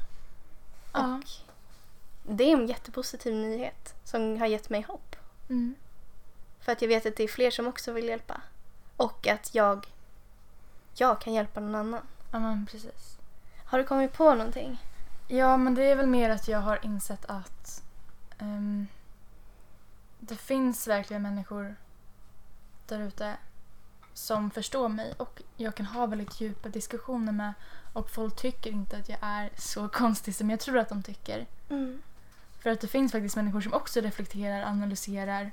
Ja. 0.93 1.21
Och 2.27 2.35
det 2.35 2.43
är 2.43 2.53
en 2.57 2.67
jättepositiv 2.67 3.35
nyhet 3.35 3.93
som 4.03 4.39
har 4.39 4.47
gett 4.47 4.69
mig 4.69 4.81
hopp. 4.81 5.15
Mm. 5.49 5.75
För 6.59 6.71
att 6.71 6.81
jag 6.81 6.89
vet 6.89 7.05
att 7.05 7.15
det 7.15 7.23
är 7.23 7.27
fler 7.27 7.51
som 7.51 7.67
också 7.67 7.91
vill 7.91 8.07
hjälpa. 8.07 8.41
Och 8.97 9.27
att 9.27 9.55
jag, 9.55 9.87
jag 10.95 11.21
kan 11.21 11.33
hjälpa 11.33 11.59
någon 11.59 11.75
annan. 11.75 12.01
Ja, 12.31 12.39
men 12.39 12.65
precis. 12.71 13.17
Har 13.65 13.77
du 13.77 13.83
kommit 13.85 14.13
på 14.13 14.33
någonting? 14.33 14.77
Ja, 15.27 15.57
men 15.57 15.75
det 15.75 15.83
är 15.83 15.95
väl 15.95 16.07
mer 16.07 16.29
att 16.29 16.47
jag 16.47 16.59
har 16.59 16.79
insett 16.85 17.25
att 17.25 17.82
ehm, 18.43 18.87
det 20.19 20.35
finns 20.35 20.87
verkligen 20.87 21.21
människor 21.21 21.75
där 22.87 22.99
ute 22.99 23.37
som 24.13 24.51
förstår 24.51 24.89
mig 24.89 25.13
och 25.17 25.41
jag 25.57 25.75
kan 25.75 25.85
ha 25.85 26.05
väldigt 26.05 26.41
djupa 26.41 26.69
diskussioner 26.69 27.31
med 27.31 27.53
och 27.93 28.09
folk 28.09 28.35
tycker 28.35 28.71
inte 28.71 28.97
att 28.97 29.09
jag 29.09 29.19
är 29.21 29.49
så 29.57 29.87
konstig 29.93 30.35
som 30.35 30.49
jag 30.49 30.59
tror 30.59 30.77
att 30.77 30.89
de 30.89 31.03
tycker. 31.03 31.45
Mm. 31.69 32.01
För 32.59 32.69
att 32.69 32.81
det 32.81 32.87
finns 32.87 33.11
faktiskt 33.11 33.35
människor 33.35 33.61
som 33.61 33.73
också 33.73 34.01
reflekterar, 34.01 34.63
analyserar 34.63 35.51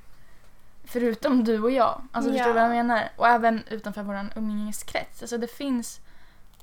förutom 0.84 1.44
du 1.44 1.62
och 1.62 1.70
jag. 1.70 2.02
Alltså 2.12 2.32
förstår 2.32 2.46
du 2.46 2.52
vad 2.52 2.62
jag 2.62 2.70
menar? 2.70 3.08
Och 3.16 3.28
även 3.28 3.62
utanför 3.68 4.02
vår 4.02 4.28
umgängeskrets. 4.36 5.22
Alltså 5.22 5.38
det 5.38 5.48
finns 5.48 6.00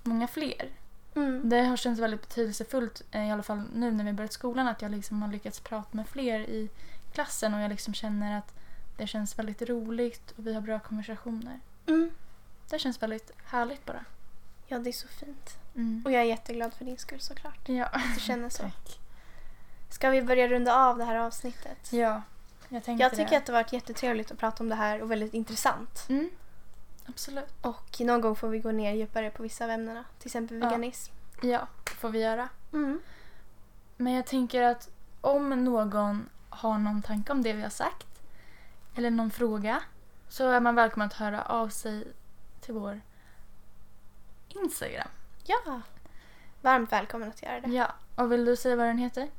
många 0.03 0.27
fler. 0.27 0.69
Mm. 1.17 1.49
Det 1.49 1.61
har 1.61 1.77
känts 1.77 2.01
väldigt 2.01 2.21
betydelsefullt, 2.21 3.01
eh, 3.11 3.27
i 3.27 3.31
alla 3.31 3.43
fall 3.43 3.63
nu 3.73 3.91
när 3.91 4.03
vi 4.03 4.13
börjat 4.13 4.33
skolan, 4.33 4.67
att 4.67 4.81
jag 4.81 4.91
liksom 4.91 5.21
har 5.21 5.31
lyckats 5.31 5.59
prata 5.59 5.89
med 5.91 6.07
fler 6.07 6.39
i 6.39 6.69
klassen 7.13 7.53
och 7.53 7.61
jag 7.61 7.69
liksom 7.69 7.93
känner 7.93 8.37
att 8.37 8.53
det 8.97 9.07
känns 9.07 9.39
väldigt 9.39 9.61
roligt 9.61 10.31
och 10.31 10.47
vi 10.47 10.53
har 10.53 10.61
bra 10.61 10.79
konversationer. 10.79 11.59
Mm. 11.87 12.11
Det 12.69 12.79
känns 12.79 13.01
väldigt 13.01 13.31
härligt 13.45 13.85
bara. 13.85 14.05
Ja, 14.67 14.79
det 14.79 14.89
är 14.89 14.91
så 14.91 15.07
fint. 15.07 15.57
Mm. 15.75 16.01
Och 16.05 16.11
jag 16.11 16.21
är 16.21 16.25
jätteglad 16.25 16.73
för 16.73 16.85
din 16.85 16.97
skull 16.97 17.19
såklart. 17.19 17.69
Ja. 17.69 17.85
Att 17.85 18.15
du 18.15 18.19
känner 18.19 18.49
så. 18.49 18.63
Tack. 18.63 18.99
Ska 19.89 20.09
vi 20.09 20.21
börja 20.21 20.47
runda 20.47 20.75
av 20.75 20.97
det 20.97 21.03
här 21.03 21.15
avsnittet? 21.15 21.93
Ja, 21.93 22.21
jag 22.69 22.83
tänkte 22.83 23.03
Jag 23.03 23.11
tycker 23.11 23.29
det. 23.29 23.37
att 23.37 23.45
det 23.45 23.51
har 23.53 23.63
varit 23.63 23.73
jättetrevligt 23.73 24.31
att 24.31 24.37
prata 24.37 24.63
om 24.63 24.69
det 24.69 24.75
här 24.75 25.01
och 25.01 25.11
väldigt 25.11 25.33
intressant. 25.33 26.05
Mm. 26.09 26.29
Absolut. 27.07 27.53
Och 27.61 27.99
någon 27.99 28.21
gång 28.21 28.35
får 28.35 28.47
vi 28.49 28.59
gå 28.59 28.71
ner 28.71 28.93
djupare 28.93 29.29
på 29.29 29.43
vissa 29.43 29.63
av 29.63 29.69
ämnena. 29.71 30.03
Till 30.19 30.27
exempel 30.27 30.57
Ja. 30.59 30.65
veganism. 30.69 31.13
Ja, 31.41 31.67
det 31.83 31.91
får 31.91 32.09
vi 32.09 32.19
göra. 32.19 32.49
Mm. 32.73 33.01
Men 33.97 34.13
jag 34.13 34.25
tänker 34.25 34.61
att 34.61 34.89
om 35.21 35.49
någon 35.63 36.29
har 36.49 36.77
någon 36.77 37.01
tanke 37.01 37.31
om 37.31 37.41
det 37.43 37.53
vi 37.53 37.61
har 37.61 37.69
sagt 37.69 38.07
eller 38.95 39.09
någon 39.11 39.31
fråga 39.31 39.83
så 40.29 40.49
är 40.49 40.59
man 40.59 40.75
välkommen 40.75 41.07
att 41.07 41.13
höra 41.13 41.41
av 41.43 41.69
sig 41.69 42.07
till 42.61 42.73
vår 42.73 43.01
Instagram. 44.49 45.07
Ja. 45.43 45.81
Varmt 46.61 46.91
välkommen 46.91 47.29
att 47.29 47.41
göra 47.43 47.59
det. 47.61 47.69
Ja, 47.69 47.87
och 48.15 48.31
vill 48.31 48.45
du 48.45 48.55
säga 48.55 48.75
vad 48.75 48.87
den 48.87 48.97
heter? 48.97 49.29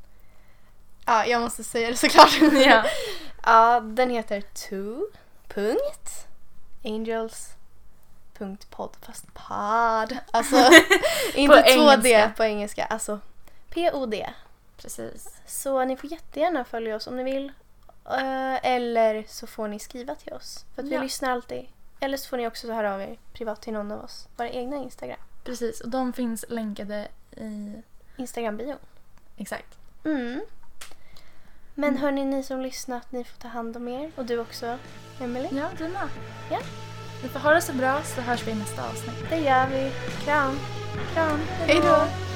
Ja, 1.06 1.26
jag 1.26 1.40
måste 1.42 1.64
säga 1.64 1.90
det 1.90 1.96
såklart. 1.96 2.38
Ja. 2.52 2.84
ja, 3.44 3.80
den 3.80 4.10
heter. 4.10 4.42
Punkt. 5.48 6.26
Angels. 6.84 7.54
Punkt 8.38 8.70
podd. 8.70 8.96
Fast 9.00 9.26
pod. 9.34 10.18
Alltså, 10.30 10.56
inte 11.34 11.56
På 11.56 11.68
2D 11.68 12.06
engelska. 12.06 12.32
på 12.36 12.44
engelska. 12.44 12.84
Alltså 12.84 13.20
P-O-D. 13.70 14.30
Precis. 14.76 15.28
Så 15.46 15.84
ni 15.84 15.96
får 15.96 16.12
jättegärna 16.12 16.64
följa 16.64 16.96
oss 16.96 17.06
om 17.06 17.16
ni 17.16 17.22
vill. 17.22 17.52
Eh, 18.10 18.66
Eller 18.66 19.24
så 19.28 19.46
får 19.46 19.68
ni 19.68 19.78
skriva 19.78 20.14
till 20.14 20.32
oss. 20.32 20.64
För 20.74 20.82
att 20.82 20.88
vi 20.88 20.94
Ja. 20.94 21.02
lyssnar 21.02 21.30
alltid. 21.30 21.68
Eller 22.00 22.16
så 22.16 22.28
får 22.28 22.36
ni 22.36 22.46
också 22.46 22.72
höra 22.72 22.94
av 22.94 23.00
er 23.02 23.18
privat 23.32 23.62
till 23.62 23.72
någon 23.72 23.92
av 23.92 24.04
oss. 24.04 24.28
Våra 24.36 24.50
egna 24.50 24.76
Instagram. 24.76 25.20
Precis, 25.44 25.80
och 25.80 25.88
de 25.88 26.12
finns 26.12 26.44
länkade 26.48 27.08
i... 27.36 27.72
Instagram-bion. 28.16 28.76
Exakt. 29.36 29.78
Mm. 30.04 30.40
Men 31.74 31.88
Mm. 31.90 32.02
hörni, 32.02 32.24
ni 32.24 32.42
som 32.42 32.60
lyssnat, 32.60 33.12
ni 33.12 33.24
får 33.24 33.38
ta 33.40 33.48
hand 33.48 33.76
om 33.76 33.88
er. 33.88 34.10
Och 34.16 34.24
du 34.24 34.38
också, 34.38 34.78
Emelie. 35.20 35.48
Ja, 35.52 35.68
du 35.78 35.88
med. 35.88 36.08
Ja. 36.50 36.58
Ni 37.22 37.28
får 37.28 37.40
ha 37.40 37.50
det 37.54 37.62
så 37.62 37.72
bra 37.72 38.00
så 38.04 38.20
hörs 38.20 38.46
vi 38.46 38.50
i 38.50 38.54
nästa 38.54 38.82
avsnitt. 38.88 39.30
Det 39.30 39.36
gör 39.36 39.66
vi. 39.66 39.90
Kram. 40.24 40.58
Kram. 41.14 41.40
Hej 41.66 41.80
då. 41.82 42.27